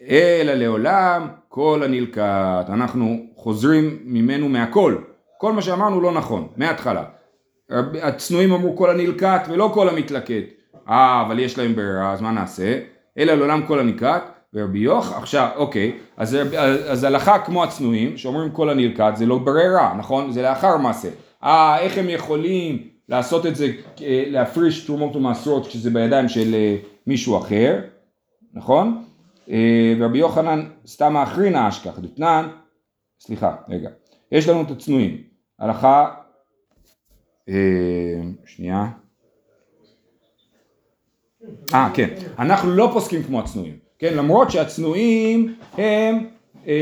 אלא 0.08 0.52
לעולם 0.52 1.28
כל 1.48 1.82
הנלקט, 1.84 2.68
אנחנו 2.68 3.26
חוזרים 3.34 3.98
ממנו 4.04 4.48
מהכל. 4.48 4.96
כל 5.38 5.52
מה 5.52 5.62
שאמרנו 5.62 6.00
לא 6.00 6.12
נכון, 6.12 6.48
מההתחלה. 6.56 7.04
הצנועים 8.02 8.52
אמרו 8.52 8.76
כל 8.76 8.90
הנלקט 8.90 9.48
ולא 9.48 9.70
כל 9.74 9.88
המתלקט. 9.88 10.44
אה, 10.88 11.22
אבל 11.26 11.38
יש 11.38 11.58
להם 11.58 11.74
ברירה, 11.74 12.12
אז 12.12 12.20
מה 12.20 12.30
נעשה? 12.30 12.78
אלא 13.18 13.34
לעולם 13.34 13.66
כל 13.66 13.78
הנלקט, 13.78 14.22
ורבי 14.54 14.78
יוח, 14.78 15.12
עכשיו, 15.12 15.48
אוקיי, 15.56 15.92
אז, 16.16 16.36
אז 16.88 17.04
הלכה 17.04 17.38
כמו 17.38 17.64
הצנועים, 17.64 18.16
שאומרים 18.16 18.50
כל 18.50 18.70
הנלקט, 18.70 19.16
זה 19.16 19.26
לא 19.26 19.38
ברירה, 19.38 19.94
נכון? 19.98 20.32
זה 20.32 20.42
לאחר 20.42 20.76
מעשה. 20.76 21.08
אה, 21.44 21.78
איך 21.78 21.98
הם 21.98 22.08
יכולים 22.08 22.95
לעשות 23.08 23.46
את 23.46 23.56
זה, 23.56 23.72
אה, 24.02 24.24
להפריש 24.26 24.86
תרומות 24.86 25.16
ומעשרות 25.16 25.66
כשזה 25.66 25.90
בידיים 25.90 26.28
של 26.28 26.54
אה, 26.54 26.76
מישהו 27.06 27.38
אחר, 27.38 27.80
נכון? 28.52 29.04
אה, 29.50 29.94
ורבי 29.98 30.18
יוחנן 30.18 30.68
סתם 30.86 31.16
האחרינא 31.16 31.68
אשכח, 31.68 31.98
דתנן, 31.98 32.48
סליחה, 33.20 33.56
רגע, 33.68 33.90
יש 34.32 34.48
לנו 34.48 34.62
את 34.62 34.70
הצנועים, 34.70 35.22
הלכה, 35.58 36.14
שנייה, 38.46 38.86
אה 41.74 41.90
כן, 41.94 42.14
אנחנו 42.38 42.70
לא 42.70 42.90
פוסקים 42.92 43.22
כמו 43.22 43.40
הצנועים, 43.40 43.78
כן, 43.98 44.14
למרות 44.14 44.50
שהצנועים 44.50 45.54
הם 45.72 46.28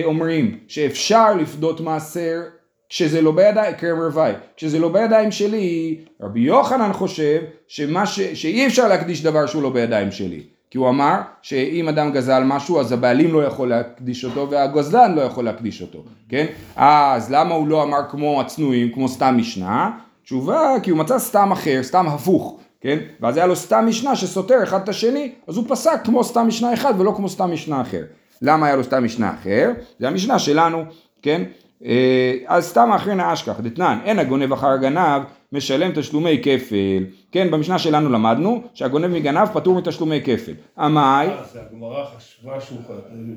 אומרים 0.05 0.59
שאפשר 0.69 1.35
לפדות 1.35 1.81
מעשר 1.81 2.41
כשזה 2.88 3.23
לא 3.23 3.33
בידיים, 3.33 3.75
קרם 3.75 3.99
רוואי, 4.01 4.33
כשזה 4.57 4.79
לא 4.79 4.88
בידיים 4.88 5.33
שלי, 5.33 5.99
רבי 6.20 6.40
יוחנן 6.40 6.92
חושב 6.92 7.40
שמה 7.68 8.07
ש, 8.07 8.20
שאי 8.20 8.66
אפשר 8.66 8.88
להקדיש 8.88 9.23
דבר 9.23 9.47
שהוא 9.47 9.62
לא 9.62 9.70
בידיים 9.70 10.12
שלי. 10.12 10.42
כי 10.70 10.79
הוא 10.79 10.88
אמר 10.88 11.20
שאם 11.42 11.88
אדם 11.88 12.12
גזל 12.12 12.42
משהו 12.44 12.81
אז 12.81 12.92
הבעלים 12.92 13.33
לא 13.33 13.44
יכול 13.44 13.68
להקדיש 13.68 14.25
אותו 14.25 14.51
והגזלן 14.51 15.14
לא 15.14 15.20
יכול 15.20 15.44
להקדיש 15.44 15.83
אותו, 15.83 16.05
כן? 16.29 16.47
אז 16.77 17.31
למה 17.31 17.55
הוא 17.55 17.68
לא 17.68 17.83
אמר 17.83 17.99
כמו 18.11 18.40
הצנועים, 18.40 18.92
כמו 18.92 19.09
סתם 19.09 19.35
משנה? 19.38 19.90
תשובה, 20.25 20.75
כי 20.83 20.90
הוא 20.90 20.99
מצא 20.99 21.18
סתם 21.18 21.53
אחר, 21.53 21.83
סתם 21.83 22.07
הפוך, 22.09 22.61
כן? 22.81 22.99
ואז 23.20 23.37
היה 23.37 23.47
לו 23.47 23.57
סתם 23.57 23.85
משנה 23.88 24.16
שסותר 24.16 24.62
אחד 24.62 24.83
את 24.83 24.88
השני, 24.88 25.33
אז 25.49 25.57
הוא 25.57 25.64
פסק 25.68 26.01
כמו 26.05 26.25
סתם 26.25 26.47
משנה 26.47 26.75
אחד 26.75 26.94
ולא 26.99 27.12
כמו 27.16 27.29
סתם 27.29 27.53
משנה 27.53 27.81
אחר. 27.81 28.03
למה 28.42 28.66
היה 28.66 28.77
לו 28.77 28.85
סתם 28.85 29.05
משנה 29.05 29.35
אחר? 29.40 29.70
זה 29.99 30.09
המשנה 30.09 30.38
שלנו, 30.38 30.85
כן? 31.23 31.42
אה, 31.85 32.35
אז 32.47 32.65
סתם 32.67 32.93
האחר 32.93 33.15
נעש 33.15 33.43
כך, 33.43 33.61
דתנן, 33.61 33.99
אין 34.05 34.19
הגונב 34.19 34.53
אחר 34.53 34.67
הגנב, 34.67 35.23
משלם 35.53 35.93
תשלומי 35.95 36.41
כפל. 36.43 37.05
כן, 37.33 37.51
במשנה 37.51 37.79
שלנו 37.79 38.11
למדנו 38.11 38.63
שהגונב 38.75 39.07
מגנב 39.07 39.49
פטור 39.53 39.75
מתשלומי 39.75 40.21
כפל. 40.25 40.53
עמאי, 40.79 41.27
אה, 41.27 41.41
אז 41.41 41.59
הגמרא 41.71 42.05
חשבה 42.17 42.61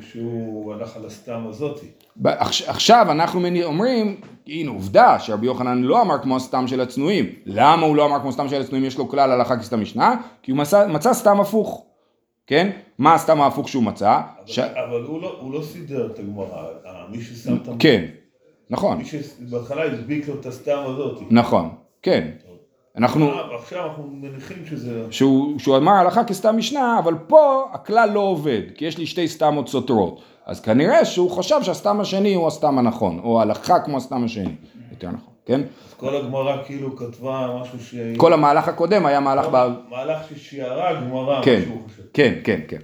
שהוא- 0.02 0.74
הלך 0.74 0.98
על 0.98 1.06
הסתם 1.06 1.44
הזאתי. 1.50 1.86
עכשיו 2.68 3.08
אנחנו 3.12 3.42
אומרים, 3.64 4.22
הנה 4.48 4.72
עובדה 4.72 5.20
שרבי 5.20 5.46
יוחנן 5.46 5.82
לא 5.84 6.02
אמר 6.02 6.18
כמו 6.24 6.36
הסתם 6.36 6.68
של 6.68 6.82
הצנועים. 6.82 7.26
למה 7.46 7.86
הוא 7.86 7.96
לא 7.96 8.06
אמר 8.06 8.20
כמו 8.20 8.32
סתם 8.32 8.50
של 8.50 8.62
הצנועים? 8.62 8.86
יש 8.86 8.98
לו 8.98 9.10
כלל 9.10 9.32
הלכה 9.32 9.58
כסתם 9.60 9.82
משנה? 9.82 10.16
כי 10.44 10.52
הוא 10.52 10.58
מצא, 10.58 10.88
מצא 10.88 11.14
סתם 11.14 11.40
הפוך. 11.40 11.84
כן? 12.48 12.70
מה 12.98 13.14
הסתם 13.14 13.42
ההפוך 13.42 13.70
שהוא 13.70 13.84
מצא? 13.84 14.10
אבל, 14.18 14.24
ש... 14.46 14.60
אבל 14.60 15.02
הוא, 15.08 15.22
לא, 15.22 15.38
הוא 15.42 15.54
לא 15.54 15.62
סידר 15.62 16.06
את 16.14 16.20
הגמרא, 16.20 16.46
אה, 16.86 16.92
מי 17.12 17.22
ששם 17.22 17.56
את 17.56 17.62
כן, 17.80 18.06
נכון, 18.70 18.98
מי 18.98 19.06
שבהתחלה 19.06 19.84
הדביק 19.84 20.28
לו 20.28 20.36
את 20.40 20.46
הסתם 20.46 20.78
הזאתי. 20.86 21.26
נכון, 21.32 21.70
כן. 22.02 22.28
אנחנו... 22.98 23.30
אה, 23.30 23.56
עכשיו 23.56 23.86
אנחנו 23.86 24.10
מניחים 24.12 24.66
שזה... 24.66 25.04
שהוא, 25.12 25.60
שהוא 25.60 25.78
אמר 25.78 25.92
הלכה 25.92 26.24
כסתם 26.24 26.58
משנה, 26.58 27.00
אבל 27.00 27.14
פה 27.28 27.70
הכלל 27.74 28.10
לא 28.14 28.20
עובד, 28.20 28.62
כי 28.76 28.86
יש 28.86 28.98
לי 28.98 29.06
שתי 29.06 29.28
סתמות 29.28 29.70
סותרות. 29.70 30.22
אז 30.46 30.62
כנראה 30.62 31.06
שהוא 31.06 31.32
חשב 31.32 31.60
שהסתם 31.62 32.00
השני 32.00 32.34
הוא 32.34 32.48
הסתם 32.48 32.78
הנכון, 32.78 33.20
או 33.24 33.42
הלכה 33.42 33.80
כמו 33.80 33.98
הסתם 33.98 34.24
השני, 34.24 34.56
יותר 34.92 35.08
נכון, 35.08 35.34
כן? 35.46 35.62
אז 35.62 35.94
כל 35.94 36.16
הגמרא 36.16 36.64
כאילו 36.66 36.96
כתבה 36.96 37.58
משהו 37.62 37.80
ש... 37.80 37.96
כל 38.18 38.34
המהלך 38.34 38.68
הקודם 38.68 39.06
היה 39.06 39.20
מהלך 39.20 39.46
ב... 39.52 39.68
מהלך 39.90 40.18
ששיערה 40.30 40.90
הגמרא, 40.90 41.42
כן. 41.44 41.62
כן, 42.14 42.34
כן, 42.44 42.60
כן. 42.68 42.80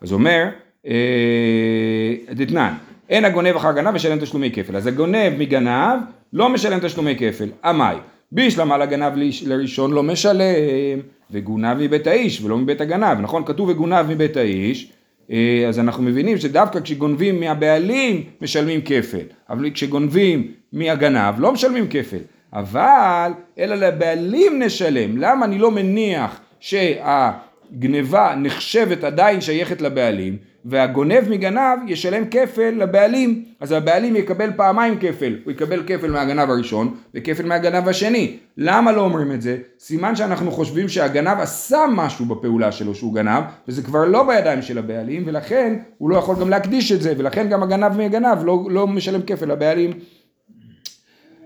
אז 0.00 0.12
אומר, 0.12 0.48
אה, 0.86 2.14
דתנן, 2.34 2.74
אין 3.08 3.24
הגונב 3.24 3.56
אחר 3.56 3.72
גנב 3.72 3.90
משלם 3.90 4.18
תשלומי 4.18 4.50
כפל. 4.50 4.76
אז 4.76 4.86
הגונב 4.86 5.32
מגנב 5.38 5.98
לא 6.32 6.48
משלם 6.48 6.78
תשלומי 6.78 7.16
כפל. 7.18 7.48
עמאי, 7.64 7.96
בישלמה 8.32 8.78
לגנב 8.78 9.12
לראשון 9.46 9.92
לא 9.92 10.02
משלם, 10.02 10.98
וגונב 11.30 11.76
מבית 11.80 12.06
האיש 12.06 12.42
ולא 12.42 12.58
מבית 12.58 12.80
הגנב. 12.80 13.20
נכון? 13.20 13.44
כתוב 13.46 13.68
וגונב 13.68 14.06
מבית 14.08 14.36
האיש. 14.36 14.92
אה, 15.30 15.64
אז 15.68 15.78
אנחנו 15.78 16.02
מבינים 16.02 16.38
שדווקא 16.38 16.80
כשגונבים 16.80 17.40
מהבעלים 17.40 18.24
משלמים 18.40 18.80
כפל, 18.84 19.24
אבל 19.50 19.70
כשגונבים 19.70 20.52
מהגנב 20.72 21.34
לא 21.38 21.52
משלמים 21.52 21.86
כפל, 21.90 22.18
אבל 22.52 23.32
אלא 23.58 23.74
לבעלים 23.74 24.62
נשלם, 24.62 25.16
למה 25.16 25.46
אני 25.46 25.58
לא 25.58 25.70
מניח 25.70 26.40
שהגניבה 26.60 28.34
נחשבת 28.36 29.04
עדיין 29.04 29.40
שייכת 29.40 29.80
לבעלים 29.80 30.36
והגונב 30.64 31.28
מגנב 31.30 31.78
ישלם 31.86 32.24
כפל 32.30 32.70
לבעלים, 32.70 33.44
אז 33.60 33.72
הבעלים 33.72 34.16
יקבל 34.16 34.50
פעמיים 34.56 34.98
כפל, 35.00 35.36
הוא 35.44 35.52
יקבל 35.52 35.82
כפל 35.86 36.10
מהגנב 36.10 36.50
הראשון 36.50 36.94
וכפל 37.14 37.46
מהגנב 37.46 37.88
השני. 37.88 38.36
למה 38.56 38.92
לא 38.92 39.00
אומרים 39.00 39.32
את 39.32 39.42
זה? 39.42 39.56
סימן 39.78 40.16
שאנחנו 40.16 40.50
חושבים 40.50 40.88
שהגנב 40.88 41.40
עשה 41.40 41.78
משהו 41.92 42.26
בפעולה 42.26 42.72
שלו 42.72 42.94
שהוא 42.94 43.14
גנב, 43.14 43.44
וזה 43.68 43.82
כבר 43.82 44.04
לא 44.04 44.22
בידיים 44.22 44.62
של 44.62 44.78
הבעלים, 44.78 45.22
ולכן 45.26 45.78
הוא 45.98 46.10
לא 46.10 46.16
יכול 46.16 46.36
גם 46.40 46.50
להקדיש 46.50 46.92
את 46.92 47.02
זה, 47.02 47.14
ולכן 47.18 47.48
גם 47.48 47.62
הגנב 47.62 47.96
מהגנב 47.96 48.44
לא, 48.44 48.64
לא 48.70 48.86
משלם 48.86 49.22
כפל 49.22 49.46
לבעלים. 49.46 49.92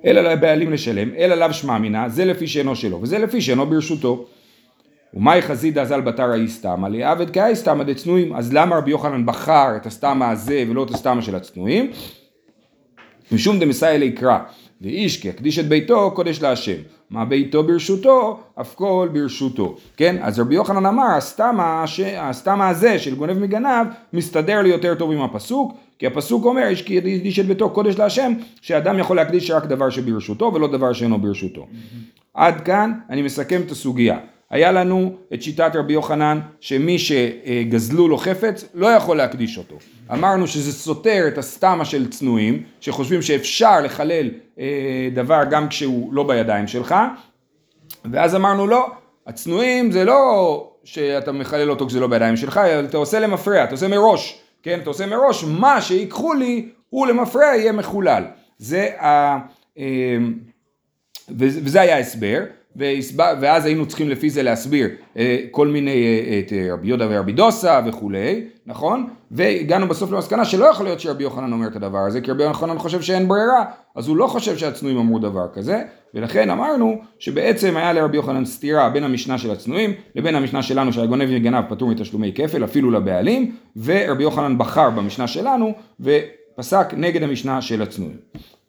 אלא 0.05 0.21
לבעלים 0.21 0.73
לשלם, 0.73 1.09
אלא 1.19 1.35
לאו 1.35 1.53
שמע 1.53 1.79
מינה, 1.79 2.09
זה 2.09 2.25
לפי 2.25 2.47
שאינו 2.47 2.77
שלו, 2.77 3.03
וזה 3.03 3.19
לפי 3.19 3.41
שאינו 3.41 3.67
ברשותו. 3.67 4.27
ומאי 5.15 5.43
חזידא 5.43 5.85
ז"ל 5.85 6.01
בתרא 6.01 6.35
איסתמא 6.35 6.87
לעבד 6.87 7.31
כאי 7.31 7.57
סתמא 7.57 7.85
דצנועים, 7.85 8.35
אז 8.35 8.53
למה 8.53 8.77
רבי 8.77 8.91
יוחנן 8.91 9.27
בחר 9.27 9.77
את 9.77 9.87
הסתמא 9.87 10.25
הזה 10.25 10.65
ולא 10.69 10.85
את 10.85 10.91
הסתמא 10.91 11.21
של 11.21 11.35
הצנועים? 11.35 11.91
משום 13.33 13.59
דמסייע 13.59 13.99
ליקרא, 13.99 14.39
ואיש 14.81 15.23
כי 15.23 15.29
יקדיש 15.29 15.59
את 15.59 15.69
ביתו 15.69 16.11
קודש 16.15 16.43
להשם, 16.43 16.77
מה 17.11 17.25
ביתו 17.25 17.63
ברשותו, 17.63 18.41
אף 18.61 18.75
כל 18.75 19.09
ברשותו, 19.13 19.77
כן? 19.97 20.17
אז 20.21 20.41
רבי 20.41 20.55
יוחנן 20.55 20.87
אמר, 20.87 21.07
הסתמא, 21.17 21.87
ש... 21.87 22.01
הסתמא 22.01 22.65
הזה 22.65 22.99
של 22.99 23.15
גונב 23.15 23.39
מגנב, 23.39 23.87
מסתדר 24.13 24.63
לי 24.63 24.69
יותר 24.69 24.95
טוב 24.95 25.13
עם 25.13 25.21
הפסוק, 25.21 25.73
כי 25.99 26.07
הפסוק 26.07 26.45
אומר, 26.45 26.67
איש 26.67 26.83
כי 26.83 26.95
יקדיש 26.95 27.39
את 27.39 27.47
ביתו 27.47 27.71
קודש 27.71 27.99
להשם, 27.99 28.33
שאדם 28.61 28.99
יכול 28.99 29.17
להקדיש 29.17 29.51
רק 29.51 29.67
דבר 29.67 29.91
שברשותו 29.91 30.51
ולא 30.55 30.69
דבר 30.73 30.93
שאינו 30.93 31.19
ברשותו. 31.19 31.67
עד 32.35 32.61
כאן 32.61 32.93
אני 33.11 33.23
מסכם 33.23 33.61
את 33.67 33.71
הסוגיה. 33.71 34.19
היה 34.53 34.73
לנו 34.73 35.17
את 35.35 35.43
שיטת 35.43 35.71
רבי 35.75 35.93
יוחנן 35.93 36.41
שמי 36.61 36.99
שגזלו 36.99 38.09
לו 38.09 38.17
חפץ 38.19 38.65
לא 38.75 38.87
יכול 38.87 39.17
להקדיש 39.17 39.59
אותו. 39.59 39.79
אמרנו 40.13 40.47
שזה 40.47 40.73
סותר 40.73 41.25
את 41.29 41.39
הסתמה 41.39 41.85
של 41.85 42.11
צנועים 42.11 42.63
שחושבים 42.81 43.23
שאפשר 43.23 43.81
לחלל 43.81 44.31
אה, 44.59 45.09
דבר 45.15 45.41
גם 45.51 45.69
כשהוא 45.69 46.15
לא 46.15 46.23
בידיים 46.23 46.67
שלך 46.67 46.95
ואז 48.13 48.35
אמרנו 48.35 48.67
לא, 48.67 48.87
הצנועים 49.27 49.91
זה 49.91 50.05
לא 50.05 50.73
שאתה 50.85 51.33
מחלל 51.33 51.71
אותו 51.71 51.87
כשזה 51.87 52.01
לא 52.01 52.07
בידיים 52.07 52.37
שלך, 52.37 52.59
אלא 52.59 52.89
אתה 52.89 52.97
עושה 52.97 53.21
למפרע, 53.21 53.65
אתה 53.65 53.73
עושה 53.73 53.89
מראש, 53.89 54.43
כן? 54.63 54.79
אתה 54.83 54.91
עושה 54.91 55.07
מראש, 55.07 55.45
מה 55.45 55.81
שיקחו 55.81 56.35
לי 56.35 56.69
הוא 56.91 57.07
למפרע 57.07 57.45
יהיה 57.45 57.73
מחולל. 57.73 58.25
זה 58.59 58.89
ה... 59.01 59.39
אה, 59.79 60.17
וזה 61.39 61.81
היה 61.81 61.97
והסבר, 61.97 62.39
ואז 62.77 63.67
היינו 63.67 63.87
צריכים 63.87 64.09
לפי 64.09 64.31
זה 64.31 64.43
להסביר 64.43 64.89
אה, 65.17 65.39
כל 65.51 65.69
מיני, 65.69 65.91
אה, 65.91 66.39
את 66.39 66.53
אה, 66.53 66.73
רבי 66.73 66.89
יהודה 66.89 67.07
ורבי 67.11 67.33
דוסה 67.33 67.81
וכולי, 67.87 68.45
נכון? 68.67 69.07
והגענו 69.31 69.89
בסוף 69.89 70.13
למסקנה 70.13 70.45
שלא 70.45 70.65
יכול 70.65 70.87
להיות 70.87 71.01
שרבי 71.01 71.23
יוחנן 71.23 71.53
אומר 71.53 71.67
את 71.67 71.77
הדבר 71.77 71.99
הזה, 71.99 72.21
כי 72.21 72.31
רבי 72.31 72.43
יוחנן 72.43 72.79
חושב 72.79 73.03
שאין 73.03 73.29
ברירה, 73.29 73.65
אז 73.95 74.09
הוא 74.09 74.17
לא 74.17 74.27
חושב 74.27 74.57
שהצנועים 74.57 74.99
אמרו 74.99 75.19
דבר 75.19 75.47
כזה, 75.55 75.83
ולכן 76.15 76.51
אמרנו 76.51 76.99
שבעצם 77.19 77.77
היה 77.77 77.93
לרבי 77.93 78.17
יוחנן 78.17 78.45
סתירה 78.45 78.91
בין 78.91 79.05
המשנה 79.05 79.39
של 79.39 79.51
הצנועים 79.51 79.93
לבין 80.17 80.35
המשנה 80.35 80.63
שלנו 80.63 80.93
שהגונב 80.93 81.29
וגנב 81.31 81.65
פטור 81.69 81.91
מתשלומי 81.91 82.33
כפל 82.35 82.65
אפילו 82.65 82.91
לבעלים, 82.91 83.55
ורבי 83.77 84.23
יוחנן 84.23 84.59
בחר 84.59 84.91
במשנה 84.91 85.27
שלנו 85.27 85.73
ופסק 86.01 86.95
נגד 86.97 87.23
המשנה 87.23 87.63
של 87.63 87.83
הצנועים. 87.83 88.17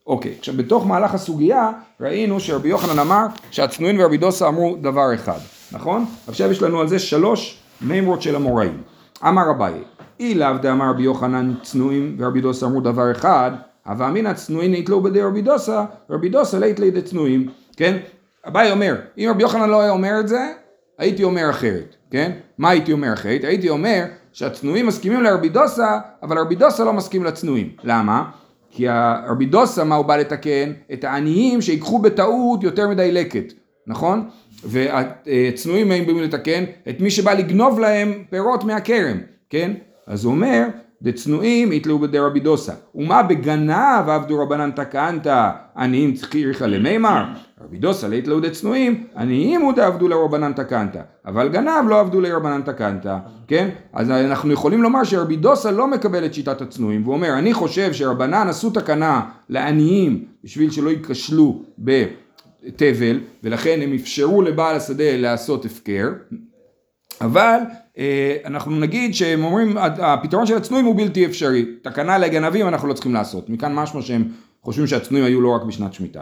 אוקיי, 0.06 0.34
עכשיו 0.38 0.54
בתוך 0.56 0.86
מהלך 0.86 1.14
הסוגיה 1.14 1.70
ראינו 2.00 2.40
שרבי 2.40 2.68
יוחנן 2.68 2.98
אמר 2.98 3.26
שהצנועים 3.50 4.00
ורבי 4.00 4.16
דוסה 4.16 4.48
אמרו 4.48 4.76
דבר 4.80 5.14
אחד, 5.14 5.38
נכון? 5.72 6.04
עכשיו 6.28 6.50
יש 6.50 6.62
לנו 6.62 6.80
על 6.80 6.88
זה 6.88 6.98
שלוש 6.98 7.58
מימרות 7.80 8.22
של 8.22 8.36
המוראים. 8.36 8.82
אמר 9.28 9.50
אביי, 9.50 9.74
אי 10.20 10.34
לאו 10.34 10.56
דאמר 10.62 10.90
רבי 10.90 11.02
יוחנן 11.02 11.54
צנועים 11.62 12.16
ורבי 12.18 12.40
דוסה 12.40 12.66
אמרו 12.66 12.80
דבר 12.80 13.10
אחד, 13.10 13.50
הווה 13.86 14.08
אמינא 14.08 14.32
צנועים 14.32 14.72
נתלו 14.72 15.00
בידי 15.00 15.22
רבי 15.22 15.42
דוסה, 15.42 15.84
רבי 16.10 16.28
דוסה 16.28 16.58
לית 16.58 16.80
לידי 16.80 17.02
צנועים, 17.02 17.48
כן? 17.76 17.96
אביי 18.48 18.70
אומר, 18.70 18.96
אם 19.18 19.28
רבי 19.30 19.42
יוחנן 19.42 19.68
לא 19.68 19.80
היה 19.80 19.90
אומר 19.90 20.20
את 20.20 20.28
זה, 20.28 20.52
הייתי 20.98 21.24
אומר 21.24 21.50
אחרת, 21.50 21.96
כן? 22.10 22.32
מה 22.58 22.70
הייתי 22.70 22.92
אומר 22.92 23.12
אחרת? 23.12 23.44
הייתי 23.44 23.68
אומר 23.68 24.04
שהצנועים 24.32 24.86
מסכימים 24.86 25.22
לרבי 25.22 25.48
דוסה, 25.48 25.98
אבל 26.22 26.38
רבי 26.38 26.54
דוסה 26.54 26.84
לא 26.84 26.92
מסכים 26.92 27.24
לצנועים. 27.24 27.68
למה? 27.84 28.30
כי 28.74 28.88
הרבי 28.88 29.46
דוסה, 29.46 29.84
מה 29.84 29.94
הוא 29.94 30.04
בא 30.06 30.16
לתקן? 30.16 30.72
את 30.92 31.04
העניים 31.04 31.62
שיקחו 31.62 31.98
בטעות 31.98 32.62
יותר 32.62 32.88
מדי 32.88 33.12
לקט, 33.12 33.52
נכון? 33.86 34.28
והצנועים 34.64 35.92
הם 35.92 36.06
באים 36.06 36.22
לתקן 36.22 36.64
את 36.88 37.00
מי 37.00 37.10
שבא 37.10 37.32
לגנוב 37.32 37.80
להם 37.80 38.24
פירות 38.30 38.64
מהכרם, 38.64 39.18
כן? 39.50 39.72
אז 40.06 40.24
הוא 40.24 40.34
אומר, 40.34 40.66
דצנועים 41.04 41.72
יתלו 41.72 41.98
בידי 41.98 42.18
רבי 42.18 42.40
דוסה. 42.40 42.72
ומה 42.94 43.22
בגנב 43.22 44.08
עבדו 44.08 44.42
רבנן 44.42 44.70
תקנת, 44.70 45.26
עניים 45.76 46.14
צריכיך 46.14 46.62
למימר? 46.62 47.24
רבי 47.64 47.78
דוסה 47.78 48.08
ליתלו 48.08 48.40
דצנועים, 48.40 49.04
עניים 49.16 49.60
הוא 49.60 49.72
דעבדו 49.72 50.08
לרבנן 50.08 50.52
תקנת, 50.52 50.96
אבל 51.26 51.48
גנב 51.48 51.88
לא 51.88 52.00
עבדו 52.00 52.20
לרבנן 52.20 52.62
תקנת, 52.62 53.06
כן? 53.48 53.68
אז 53.92 54.10
אנחנו 54.10 54.52
יכולים 54.52 54.82
לומר 54.82 55.04
שרבי 55.04 55.36
דוסה 55.36 55.70
לא 55.70 55.88
מקבל 55.88 56.24
את 56.24 56.34
שיטת 56.34 56.60
הצנועים, 56.60 57.02
והוא 57.02 57.14
אומר, 57.14 57.38
אני 57.38 57.54
חושב 57.54 57.92
שרבנן 57.92 58.48
עשו 58.48 58.70
תקנה 58.70 59.20
לעניים 59.48 60.24
בשביל 60.44 60.70
שלא 60.70 60.90
ייכשלו 60.90 61.62
בתבל, 61.78 63.20
ולכן 63.42 63.80
הם 63.82 63.92
אפשרו 63.92 64.42
לבעל 64.42 64.76
השדה 64.76 65.16
לעשות 65.16 65.64
הפקר, 65.64 66.08
אבל 67.20 67.58
אנחנו 68.44 68.76
נגיד 68.76 69.14
שהם 69.14 69.44
אומרים 69.44 69.76
הפתרון 69.78 70.46
של 70.46 70.56
הצנועים 70.56 70.86
הוא 70.86 70.96
בלתי 70.96 71.26
אפשרי, 71.26 71.64
תקנה 71.82 72.18
לגנבים 72.18 72.68
אנחנו 72.68 72.88
לא 72.88 72.92
צריכים 72.94 73.14
לעשות, 73.14 73.50
מכאן 73.50 73.74
משמע 73.74 74.02
שהם 74.02 74.24
חושבים 74.62 74.86
שהצנועים 74.86 75.26
היו 75.26 75.40
לא 75.40 75.48
רק 75.50 75.62
בשנת 75.62 75.92
שמיטה. 75.92 76.20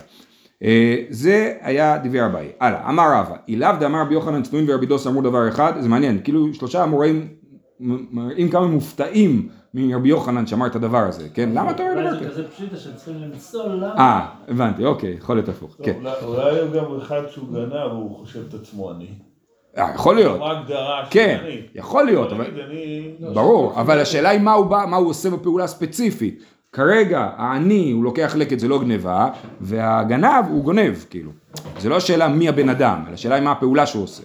אה, 0.63 0.97
זה 1.11 1.55
היה 1.61 1.99
דברי 1.99 2.27
אביי. 2.27 2.49
הלאה, 2.61 2.89
אמר 2.91 3.13
רבא, 3.15 3.37
אילאו 3.49 3.69
דאמר 3.81 4.01
רבי 4.01 4.15
יוחנן 4.15 4.43
צנועים 4.43 4.69
ורבי 4.71 4.87
דוס 4.87 5.07
אמרו 5.07 5.23
דבר 5.23 5.49
אחד, 5.49 5.73
זה 5.81 5.89
מעניין, 5.89 6.21
כאילו 6.25 6.55
שלושה 6.55 6.85
אמוראים 6.85 7.29
מראים 7.81 8.49
כמה 8.51 8.67
מופתעים 8.67 9.49
מרבי 9.75 10.09
יוחנן 10.09 10.47
שאמר 10.47 10.67
את 10.67 10.77
הדבר 10.77 10.99
הזה, 10.99 11.29
כן? 11.35 11.49
למה 11.55 11.71
אתה 11.71 11.83
אומר 11.83 11.93
דבר 11.95 12.03
אולי 12.09 12.11
זה 12.11 12.31
כזה? 12.31 12.43
כזה 12.43 12.49
פשיטה 12.49 12.77
שהם 12.77 12.93
צריכים 12.97 13.15
למצוא 13.23 13.69
למה. 13.69 13.95
אה, 13.99 14.27
הבנתי, 14.49 14.85
אוקיי, 14.85 15.15
יכול 15.19 15.37
להיות 15.37 15.49
הפוך, 15.49 15.77
כן. 15.83 15.93
אולי- 16.23 16.61
הוא 16.61 16.71
גם 16.75 16.85
אחד 17.03 17.21
שהוא 17.31 17.49
גנב 17.53 17.73
והוא 17.93 18.17
חושב 18.17 18.41
את 18.49 18.55
עצמו 18.55 18.91
עני. 18.91 19.09
אה, 19.79 19.91
יכול 19.95 20.15
להיות, 20.15 20.39
מה 20.39 20.47
ההגדרה 20.47 21.01
של 21.05 21.11
כן, 21.11 21.39
עני? 21.43 21.61
יכול 21.75 22.05
להיות, 22.05 22.33
אבל... 22.33 22.45
אני... 22.71 23.11
ברור, 23.35 23.81
אבל 23.81 23.99
השאלה 24.01 24.29
היא 24.29 24.41
מה 24.41 24.53
הוא 24.53 24.67
בא, 24.67 24.85
מה 24.89 24.97
הוא 24.97 25.09
עושה 25.09 25.31
בפעולה 25.31 25.65
הספציפית. 25.65 26.43
כרגע 26.73 27.29
העני 27.37 27.91
הוא 27.91 28.05
לוקח 28.05 28.35
לקט 28.37 28.59
זה 28.59 28.69
לא 28.69 28.79
גניבה, 28.79 29.29
והגנב 29.61 30.45
הוא 30.49 30.65
גונב, 30.65 30.95
כאילו. 31.11 31.31
זה 31.81 31.89
לא 31.89 31.97
השאלה 31.97 32.29
מי 32.29 32.49
הבן 32.49 32.69
אדם, 32.69 33.03
אלא 33.07 33.15
השאלה 33.15 33.35
היא 33.35 33.45
מה 33.45 33.53
הפעולה 33.53 33.87
שהוא 33.87 34.05
עושה. 34.05 34.23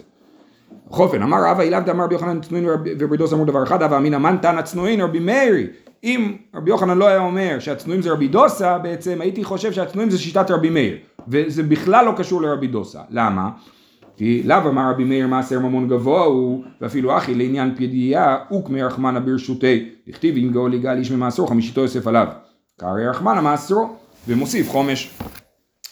בכל 0.90 1.02
אופן, 1.02 1.22
אמר 1.22 1.38
רבא 1.46 1.62
אילאו 1.62 1.80
דאמר 1.80 2.04
רבי 2.04 2.14
יוחנן 2.14 2.40
צנועים 2.40 2.66
ורבי- 2.68 3.16
דוס 3.16 3.32
אמרו 3.32 3.44
דבר 3.44 3.62
אחד, 3.62 3.82
אבל 3.82 3.96
אמינא 3.96 4.18
מן 4.18 4.36
תנא 4.42 4.62
צנועים 4.62 5.00
רבי 5.02 5.18
מאירי. 5.18 5.66
אם 6.04 6.36
רבי 6.54 6.70
יוחנן 6.70 6.98
לא 6.98 7.06
היה 7.06 7.18
אומר 7.18 7.56
שהצנועים 7.58 8.02
זה 8.02 8.12
רבי 8.12 8.28
דוסה, 8.28 8.78
בעצם 8.78 9.20
הייתי 9.20 9.44
חושב 9.44 9.72
שהצנועים 9.72 10.10
זה 10.10 10.18
שיטת 10.18 10.50
רבי 10.50 10.70
מאיר. 10.70 10.96
וזה 11.28 11.62
בכלל 11.62 12.04
לא 12.04 12.12
קשור 12.16 12.42
לרבי 12.42 12.66
דוסה. 12.66 13.00
למה? 13.10 13.50
כי 14.18 14.42
לאו 14.44 14.56
אמר 14.68 14.90
רבי 14.90 15.04
מאיר 15.04 15.26
מעשר 15.26 15.58
ממון 15.58 15.88
גבוה 15.88 16.22
הוא, 16.22 16.64
ואפילו 16.80 17.16
אחי 17.16 17.34
לעניין 17.34 17.74
פדייה, 17.74 18.36
וכמי 18.58 18.82
רחמנה 18.82 19.20
ברשותי, 19.20 19.88
דכתיב 20.08 20.36
אם 20.36 20.52
גאול 20.52 20.74
יגאל 20.74 20.98
איש 20.98 21.10
ממעשרו 21.10 21.46
חמישיתו 21.46 21.80
יוסף 21.80 22.06
עליו. 22.06 22.26
קרעי 22.80 23.08
רחמנה 23.08 23.40
מעשרו, 23.40 23.96
ומוסיף 24.28 24.70
חומש. 24.70 25.10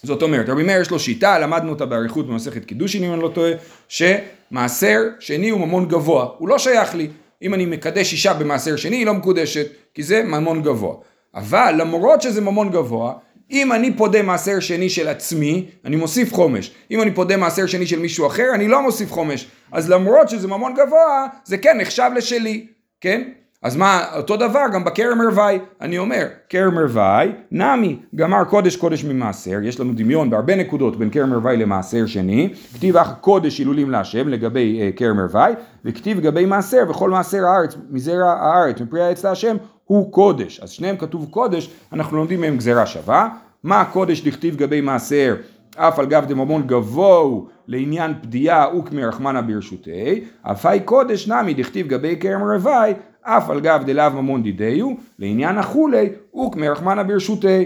זאת 0.02 0.22
אומרת, 0.22 0.48
רבי 0.48 0.62
מאיר 0.62 0.80
יש 0.80 0.90
לו 0.90 0.98
שיטה, 0.98 1.38
למדנו 1.38 1.70
אותה 1.70 1.86
באריכות 1.86 2.26
במסכת 2.26 2.64
קידושין 2.64 3.04
אם 3.04 3.12
אני 3.12 3.22
לא 3.22 3.28
טועה, 3.28 3.52
שמעשר 3.88 5.00
שני 5.20 5.48
הוא 5.48 5.60
ממון 5.60 5.88
גבוה, 5.88 6.28
הוא 6.38 6.48
לא 6.48 6.58
שייך 6.58 6.94
לי. 6.94 7.08
אם 7.42 7.54
אני 7.54 7.66
מקדש 7.66 8.12
אישה 8.12 8.34
במעשר 8.34 8.76
שני, 8.76 8.96
היא 8.96 9.06
לא 9.06 9.14
מקודשת, 9.14 9.66
כי 9.94 10.02
זה 10.02 10.22
ממון 10.22 10.62
גבוה. 10.62 10.94
אבל 11.34 11.74
למרות 11.78 12.22
שזה 12.22 12.40
ממון 12.40 12.70
גבוה, 12.70 13.12
אם 13.50 13.72
אני 13.72 13.96
פודה 13.96 14.22
מעשר 14.22 14.60
שני 14.60 14.90
של 14.90 15.08
עצמי, 15.08 15.66
אני 15.84 15.96
מוסיף 15.96 16.32
חומש. 16.34 16.70
אם 16.90 17.02
אני 17.02 17.14
פודה 17.14 17.36
מעשר 17.36 17.66
שני 17.66 17.86
של 17.86 17.98
מישהו 17.98 18.26
אחר, 18.26 18.46
אני 18.54 18.68
לא 18.68 18.82
מוסיף 18.82 19.12
חומש. 19.12 19.46
אז 19.72 19.90
למרות 19.90 20.28
שזה 20.28 20.48
ממון 20.48 20.74
גבוה, 20.74 21.26
זה 21.44 21.58
כן 21.58 21.78
נחשב 21.80 22.10
לשלי, 22.16 22.66
כן? 23.00 23.22
אז 23.62 23.76
מה, 23.76 24.04
אותו 24.16 24.36
דבר 24.36 24.64
גם 24.72 24.84
בכרם 24.84 25.20
ערווי, 25.20 25.58
אני 25.80 25.98
אומר, 25.98 26.26
כרם 26.48 26.78
ערווי, 26.78 27.32
נמי, 27.50 27.98
גמר 28.14 28.44
קודש 28.44 28.76
קודש 28.76 29.04
ממעשר, 29.04 29.58
יש 29.62 29.80
לנו 29.80 29.92
דמיון 29.94 30.30
בהרבה 30.30 30.56
נקודות 30.56 30.98
בין 30.98 31.10
כרם 31.10 31.32
ערווי 31.32 31.56
למעשר 31.56 32.06
שני, 32.06 32.54
כתיב 32.74 32.96
אך 32.96 33.12
קודש 33.20 33.58
הילולים 33.58 33.90
להשם 33.90 34.28
לגבי 34.28 34.80
אה, 34.80 34.90
כרם 34.96 35.18
ערווי, 35.18 35.52
וכתיב 35.84 36.18
לגבי 36.18 36.46
מעשר 36.46 36.82
וכל 36.88 37.10
מעשר 37.10 37.46
הארץ, 37.46 37.76
מזרע 37.90 38.32
הארץ, 38.32 38.80
מפרי 38.80 39.02
העץ 39.02 39.24
להשם, 39.24 39.56
הוא 39.84 40.12
קודש. 40.12 40.60
אז 40.60 40.70
שניהם 40.70 40.96
כתוב 40.96 41.26
קודש, 41.30 41.70
אנחנו 41.92 42.16
לומדים 42.16 42.40
מהם 42.40 42.56
גזירה 42.56 42.86
שווה. 42.86 43.28
מה 43.62 43.80
הקודש 43.80 44.20
דכתיב 44.20 44.54
לגבי 44.54 44.80
מעשר? 44.80 45.34
אף 45.76 45.98
על 45.98 46.06
גב 46.06 46.24
דממון 46.28 46.66
גבוה 46.66 47.16
הוא 47.16 47.46
לעניין 47.68 48.14
פדיעה 48.22 48.76
וכמי 48.76 49.04
רחמנה 49.04 49.42
ברשותי, 49.42 50.24
אף 50.42 50.66
היי 50.66 50.80
קודש 50.80 51.28
נמי 51.28 51.54
דכתיב 51.54 51.86
גבי 51.86 52.16
כרם 52.20 52.42
ערווי, 52.42 52.94
אף 53.26 53.50
על 53.50 53.60
גב 53.60 53.82
דלאו 53.86 54.10
ממון 54.10 54.42
דידיו, 54.42 54.90
לעניין 55.18 55.58
החולי 55.58 56.08
וכמי 56.36 56.68
רחמנה 56.68 57.02
ברשותי. 57.02 57.64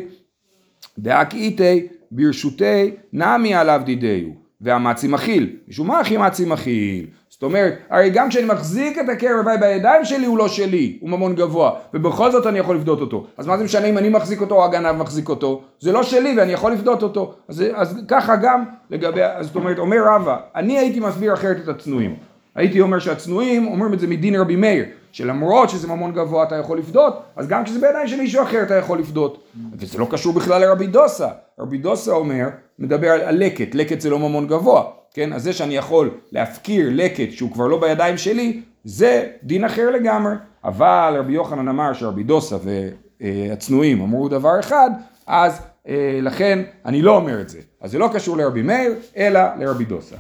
דאק 0.98 1.34
איתי 1.34 1.86
ברשותי 2.10 2.90
נמי 3.12 3.54
עליו 3.54 3.80
דידיו, 3.84 4.28
והמצי 4.60 5.08
מכיל, 5.08 5.56
משום 5.68 5.86
מה 5.86 6.00
אחי 6.00 6.16
מצי 6.16 6.44
מכיל? 6.44 7.06
זאת 7.28 7.42
אומרת, 7.42 7.74
הרי 7.90 8.10
גם 8.10 8.28
כשאני 8.28 8.46
מחזיק 8.46 8.98
את 8.98 9.08
הקרב 9.08 9.46
בידיים 9.60 10.04
שלי 10.04 10.26
הוא 10.26 10.38
לא 10.38 10.48
שלי, 10.48 10.98
הוא 11.00 11.10
ממון 11.10 11.34
גבוה, 11.34 11.70
ובכל 11.94 12.30
זאת 12.30 12.46
אני 12.46 12.58
יכול 12.58 12.76
לפדות 12.76 13.00
אותו. 13.00 13.26
אז 13.36 13.46
מה 13.46 13.58
זה 13.58 13.64
משנה 13.64 13.86
אם 13.86 13.98
אני 13.98 14.08
מחזיק 14.08 14.40
אותו 14.40 14.54
או 14.54 14.64
הגנב 14.64 14.92
מחזיק 14.92 15.28
אותו? 15.28 15.62
זה 15.78 15.92
לא 15.92 16.02
שלי 16.02 16.34
ואני 16.38 16.52
יכול 16.52 16.72
לפדות 16.72 17.02
אותו. 17.02 17.34
אז, 17.48 17.64
אז 17.74 18.04
ככה 18.08 18.36
גם 18.36 18.64
לגבי, 18.90 19.20
זאת 19.40 19.56
אומרת, 19.56 19.78
אומר 19.78 19.96
רבא, 20.06 20.36
אני 20.54 20.78
הייתי 20.78 21.00
מסביר 21.00 21.34
אחרת 21.34 21.56
את 21.62 21.68
הצנועים. 21.68 22.16
הייתי 22.54 22.80
אומר 22.80 22.98
שהצנועים 22.98 23.66
אומרים 23.66 23.94
את 23.94 24.00
זה 24.00 24.06
מדין 24.06 24.34
רבי 24.34 24.56
מאיר, 24.56 24.84
שלמרות 25.12 25.70
שזה 25.70 25.88
ממון 25.88 26.12
גבוה 26.12 26.44
אתה 26.44 26.56
יכול 26.56 26.78
לפדות, 26.78 27.22
אז 27.36 27.48
גם 27.48 27.64
כשזה 27.64 27.80
בידיים 27.80 28.08
של 28.08 28.16
מישהו 28.16 28.42
אחר 28.42 28.62
אתה 28.62 28.74
יכול 28.74 28.98
לפדות. 28.98 29.44
וזה 29.78 29.98
לא 29.98 30.06
קשור 30.10 30.32
בכלל 30.32 30.60
לרבי 30.60 30.86
דוסה. 30.86 31.28
רבי 31.58 31.78
דוסה 31.78 32.12
אומר, 32.12 32.48
מדבר 32.78 33.08
על, 33.08 33.20
על 33.20 33.44
לקט, 33.44 33.74
לקט 33.74 34.00
זה 34.00 34.10
לא 34.10 34.18
ממון 34.18 34.46
גבוה, 34.46 34.82
כן? 35.14 35.32
אז 35.32 35.42
זה 35.42 35.52
שאני 35.52 35.76
יכול 35.76 36.10
להפקיר 36.32 36.88
לקט 36.92 37.32
שהוא 37.32 37.52
כבר 37.52 37.66
לא 37.66 37.80
בידיים 37.80 38.18
שלי, 38.18 38.60
זה 38.84 39.26
דין 39.42 39.64
אחר 39.64 39.90
לגמרי. 39.90 40.34
אבל 40.64 41.14
רבי 41.18 41.32
יוחנן 41.32 41.68
אמר 41.68 41.92
שרבי 41.92 42.22
דוסה 42.22 42.56
והצנועים 43.20 44.00
אמרו 44.00 44.28
דבר 44.28 44.60
אחד, 44.60 44.90
אז 45.26 45.60
אה, 45.88 46.18
לכן 46.22 46.58
אני 46.84 47.02
לא 47.02 47.16
אומר 47.16 47.40
את 47.40 47.48
זה. 47.48 47.58
אז 47.80 47.90
זה 47.90 47.98
לא 47.98 48.10
קשור 48.12 48.36
לרבי 48.36 48.62
מאיר, 48.62 48.94
אלא 49.16 49.40
לרבי 49.58 49.84
דוסה. 49.84 50.16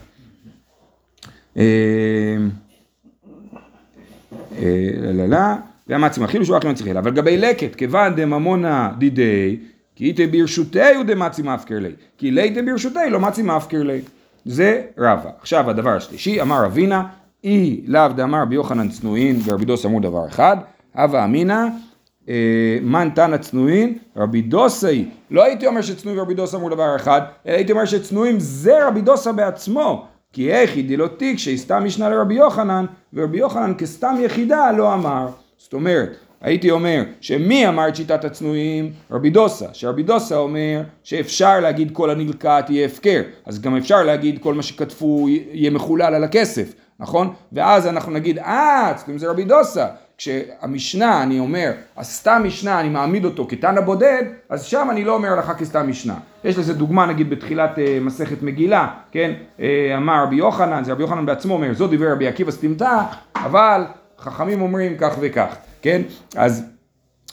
אה, 1.56 1.62
אה, 4.58 4.88
לא 5.12 5.98
לא 6.64 6.70
מצליחי 6.70 6.98
אבל 6.98 7.10
לגבי 7.10 7.36
לקט, 7.36 7.74
כיוון 7.74 8.14
דממונה 8.14 8.92
דידי, 8.98 9.56
כי 9.96 10.04
איתי 10.04 10.26
ברשותי 10.26 10.94
הוא 10.94 11.04
דמצי 11.04 11.42
מפקר 11.42 11.78
לי, 11.78 11.92
כי 12.18 12.30
ליתי 12.30 12.62
ברשותי 12.62 13.10
לא 13.10 13.20
מצי 13.20 13.42
מפקר 13.42 13.82
לי. 13.82 14.00
זה 14.44 14.82
רבא. 14.98 15.30
עכשיו 15.40 15.70
הדבר 15.70 15.90
השלישי, 15.90 16.42
אמר 16.42 16.66
אבינה, 16.66 17.06
אי 17.44 17.80
לאו 17.86 18.08
דאמר 18.08 18.44
ביוחנן 18.44 18.88
צנועין 18.88 19.40
ורבי 19.44 19.64
דוס 19.64 19.86
אמרו 19.86 20.00
דבר 20.00 20.28
אחד, 20.28 20.56
הווה 20.94 21.24
אמינא 21.24 21.66
אה, 22.28 22.78
מן 22.82 23.08
תנא 23.14 23.36
צנועין, 23.36 23.98
רבי 24.16 24.42
דוסי, 24.42 25.08
לא 25.30 25.44
הייתי 25.44 25.66
אומר 25.66 25.82
שצנועים 25.82 26.18
ורבי 26.20 26.34
דוסה 26.34 26.56
אמרו 26.56 26.68
דבר 26.68 26.96
אחד, 26.96 27.20
אלא 27.46 27.54
הייתי 27.54 27.72
אומר 27.72 27.84
שצנועים 27.84 28.40
זה 28.40 28.86
רבי 28.86 29.00
דוסה 29.00 29.32
בעצמו, 29.32 30.06
כי 30.32 30.52
איכי 30.52 30.82
דלא 30.82 31.06
תיק 31.16 31.38
שהסתם 31.38 31.84
משנה 31.84 32.08
לרבי 32.08 32.34
יוחנן, 32.34 32.86
ורבי 33.14 33.38
יוחנן 33.38 33.74
כסתם 33.78 34.16
יחידה 34.20 34.72
לא 34.72 34.94
אמר. 34.94 35.28
זאת 35.58 35.72
אומרת, 35.72 36.16
הייתי 36.40 36.70
אומר 36.70 37.02
שמי 37.20 37.68
אמר 37.68 37.88
את 37.88 37.96
שיטת 37.96 38.24
הצנועים? 38.24 38.92
רבי 39.10 39.30
דוסה, 39.30 39.66
שרבי 39.72 40.02
דוסה 40.02 40.36
אומר 40.36 40.82
שאפשר 41.04 41.60
להגיד 41.60 41.90
כל 41.92 42.10
הנלקט 42.10 42.70
יהיה 42.70 42.86
הפקר, 42.86 43.22
אז 43.46 43.60
גם 43.60 43.76
אפשר 43.76 44.02
להגיד 44.02 44.38
כל 44.42 44.54
מה 44.54 44.62
שכתבו 44.62 45.28
יהיה 45.28 45.70
מחולל 45.70 46.14
על 46.14 46.24
הכסף, 46.24 46.72
נכון? 47.00 47.32
ואז 47.52 47.86
אנחנו 47.86 48.12
נגיד, 48.12 48.38
אה, 48.38 48.92
צנועים 48.96 49.18
זה 49.18 49.30
רבי 49.30 49.44
דוסה. 49.44 49.86
כשהמשנה, 50.20 51.22
אני 51.22 51.38
אומר, 51.38 51.72
הסתם 51.96 52.42
משנה, 52.44 52.80
אני 52.80 52.88
מעמיד 52.88 53.24
אותו 53.24 53.46
כתנא 53.48 53.80
בודד, 53.80 54.22
אז 54.48 54.64
שם 54.64 54.88
אני 54.90 55.04
לא 55.04 55.14
אומר 55.14 55.32
הלכה 55.32 55.54
כסתם 55.54 55.88
משנה. 55.90 56.14
יש 56.44 56.58
לזה 56.58 56.74
דוגמה, 56.74 57.06
נגיד, 57.06 57.30
בתחילת 57.30 57.70
uh, 57.76 57.80
מסכת 58.00 58.42
מגילה, 58.42 58.88
כן? 59.12 59.32
Uh, 59.58 59.60
אמר 59.96 60.22
רבי 60.22 60.36
יוחנן, 60.36 60.84
זה 60.84 60.92
רבי 60.92 61.02
יוחנן 61.02 61.26
בעצמו 61.26 61.54
אומר, 61.54 61.74
זו 61.74 61.86
דיבר 61.86 62.12
רבי 62.12 62.28
עקיבא 62.28 62.50
סתימתא, 62.50 63.02
אבל 63.36 63.84
חכמים 64.18 64.62
אומרים 64.62 64.96
כך 64.98 65.16
וכך, 65.20 65.56
כן? 65.82 66.02
אז 66.36 66.64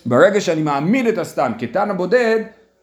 ברגע 0.05 0.41
שאני 0.41 0.61
מעמיד 0.61 1.05
את 1.05 1.17
הסתם 1.17 1.51
כתנא 1.59 1.93
בודד, 1.93 2.39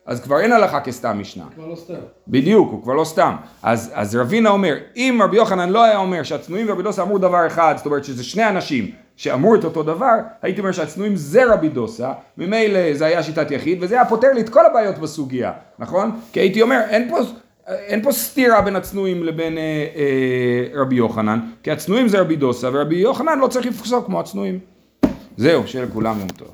אז 0.07 0.21
כבר 0.21 0.41
אין 0.41 0.53
הלכה 0.53 0.81
כסתם 0.81 1.19
משנה. 1.21 1.45
כבר 1.55 1.67
לא 1.67 1.77
סתם. 1.77 1.95
בדיוק, 2.29 2.71
הוא 2.73 2.83
כבר 2.83 2.95
לא 2.95 3.05
סתם. 3.05 3.35
אז, 3.63 3.91
אז 3.95 4.17
רבינה 4.17 4.51
אומר, 4.51 4.75
אם 4.97 5.21
רבי 5.25 5.37
יוחנן 5.37 5.71
לא 5.71 5.85
היה 5.85 5.97
אומר 5.97 6.23
שהצנועים 6.23 6.67
ורבי 6.69 6.83
דוסה 6.83 7.03
אמרו 7.03 7.19
דבר 7.19 7.47
אחד, 7.47 7.75
זאת 7.77 7.87
אומרת 7.87 8.05
שזה 8.05 8.25
שני 8.25 8.49
אנשים 8.49 9.04
שאמרו 9.17 9.55
את 9.55 9.65
אותו 9.65 9.83
דבר, 9.83 10.15
הייתי 10.43 10.61
אומר 10.61 10.73
שהצנועים 10.73 11.17
זה 11.17 11.53
רבי 11.53 11.69
דוסה, 11.69 12.13
ממילא 12.39 12.95
זה 12.95 13.07
היה 13.07 13.23
שיטת 13.23 13.51
יחיד, 13.51 13.79
וזה 13.81 13.95
היה 13.95 14.05
פותר 14.05 14.33
לי 14.33 14.41
את 14.41 14.49
כל 14.49 14.67
הבעיות 14.67 14.99
בסוגיה, 14.99 15.53
נכון? 15.79 16.11
כי 16.33 16.41
הייתי 16.41 16.63
אומר, 16.63 16.81
אין 16.89 17.11
פה... 17.11 17.19
אין 17.67 18.03
פה 18.03 18.13
סתירה 18.13 18.61
בין 18.61 18.77
הצנועים 18.77 19.25
לבין 19.25 19.59
אה, 19.59 19.63
אה, 19.97 20.81
רבי 20.81 20.97
יוחנן, 20.97 21.41
כי 21.63 21.71
הצנועים 21.71 22.09
זה 22.09 22.21
רבי 22.21 22.37
דוסה, 22.37 22.69
ורבי 22.73 22.97
יוחנן 22.97 23.39
לא 23.39 23.47
צריך 23.47 23.67
לפסוק 23.67 24.07
כמו 24.07 24.21
הצנועים. 24.21 24.59
זהו, 25.37 25.67
שיהיה 25.67 25.85
לכולם 25.85 26.19
יום 26.19 26.29
טוב. 26.29 26.49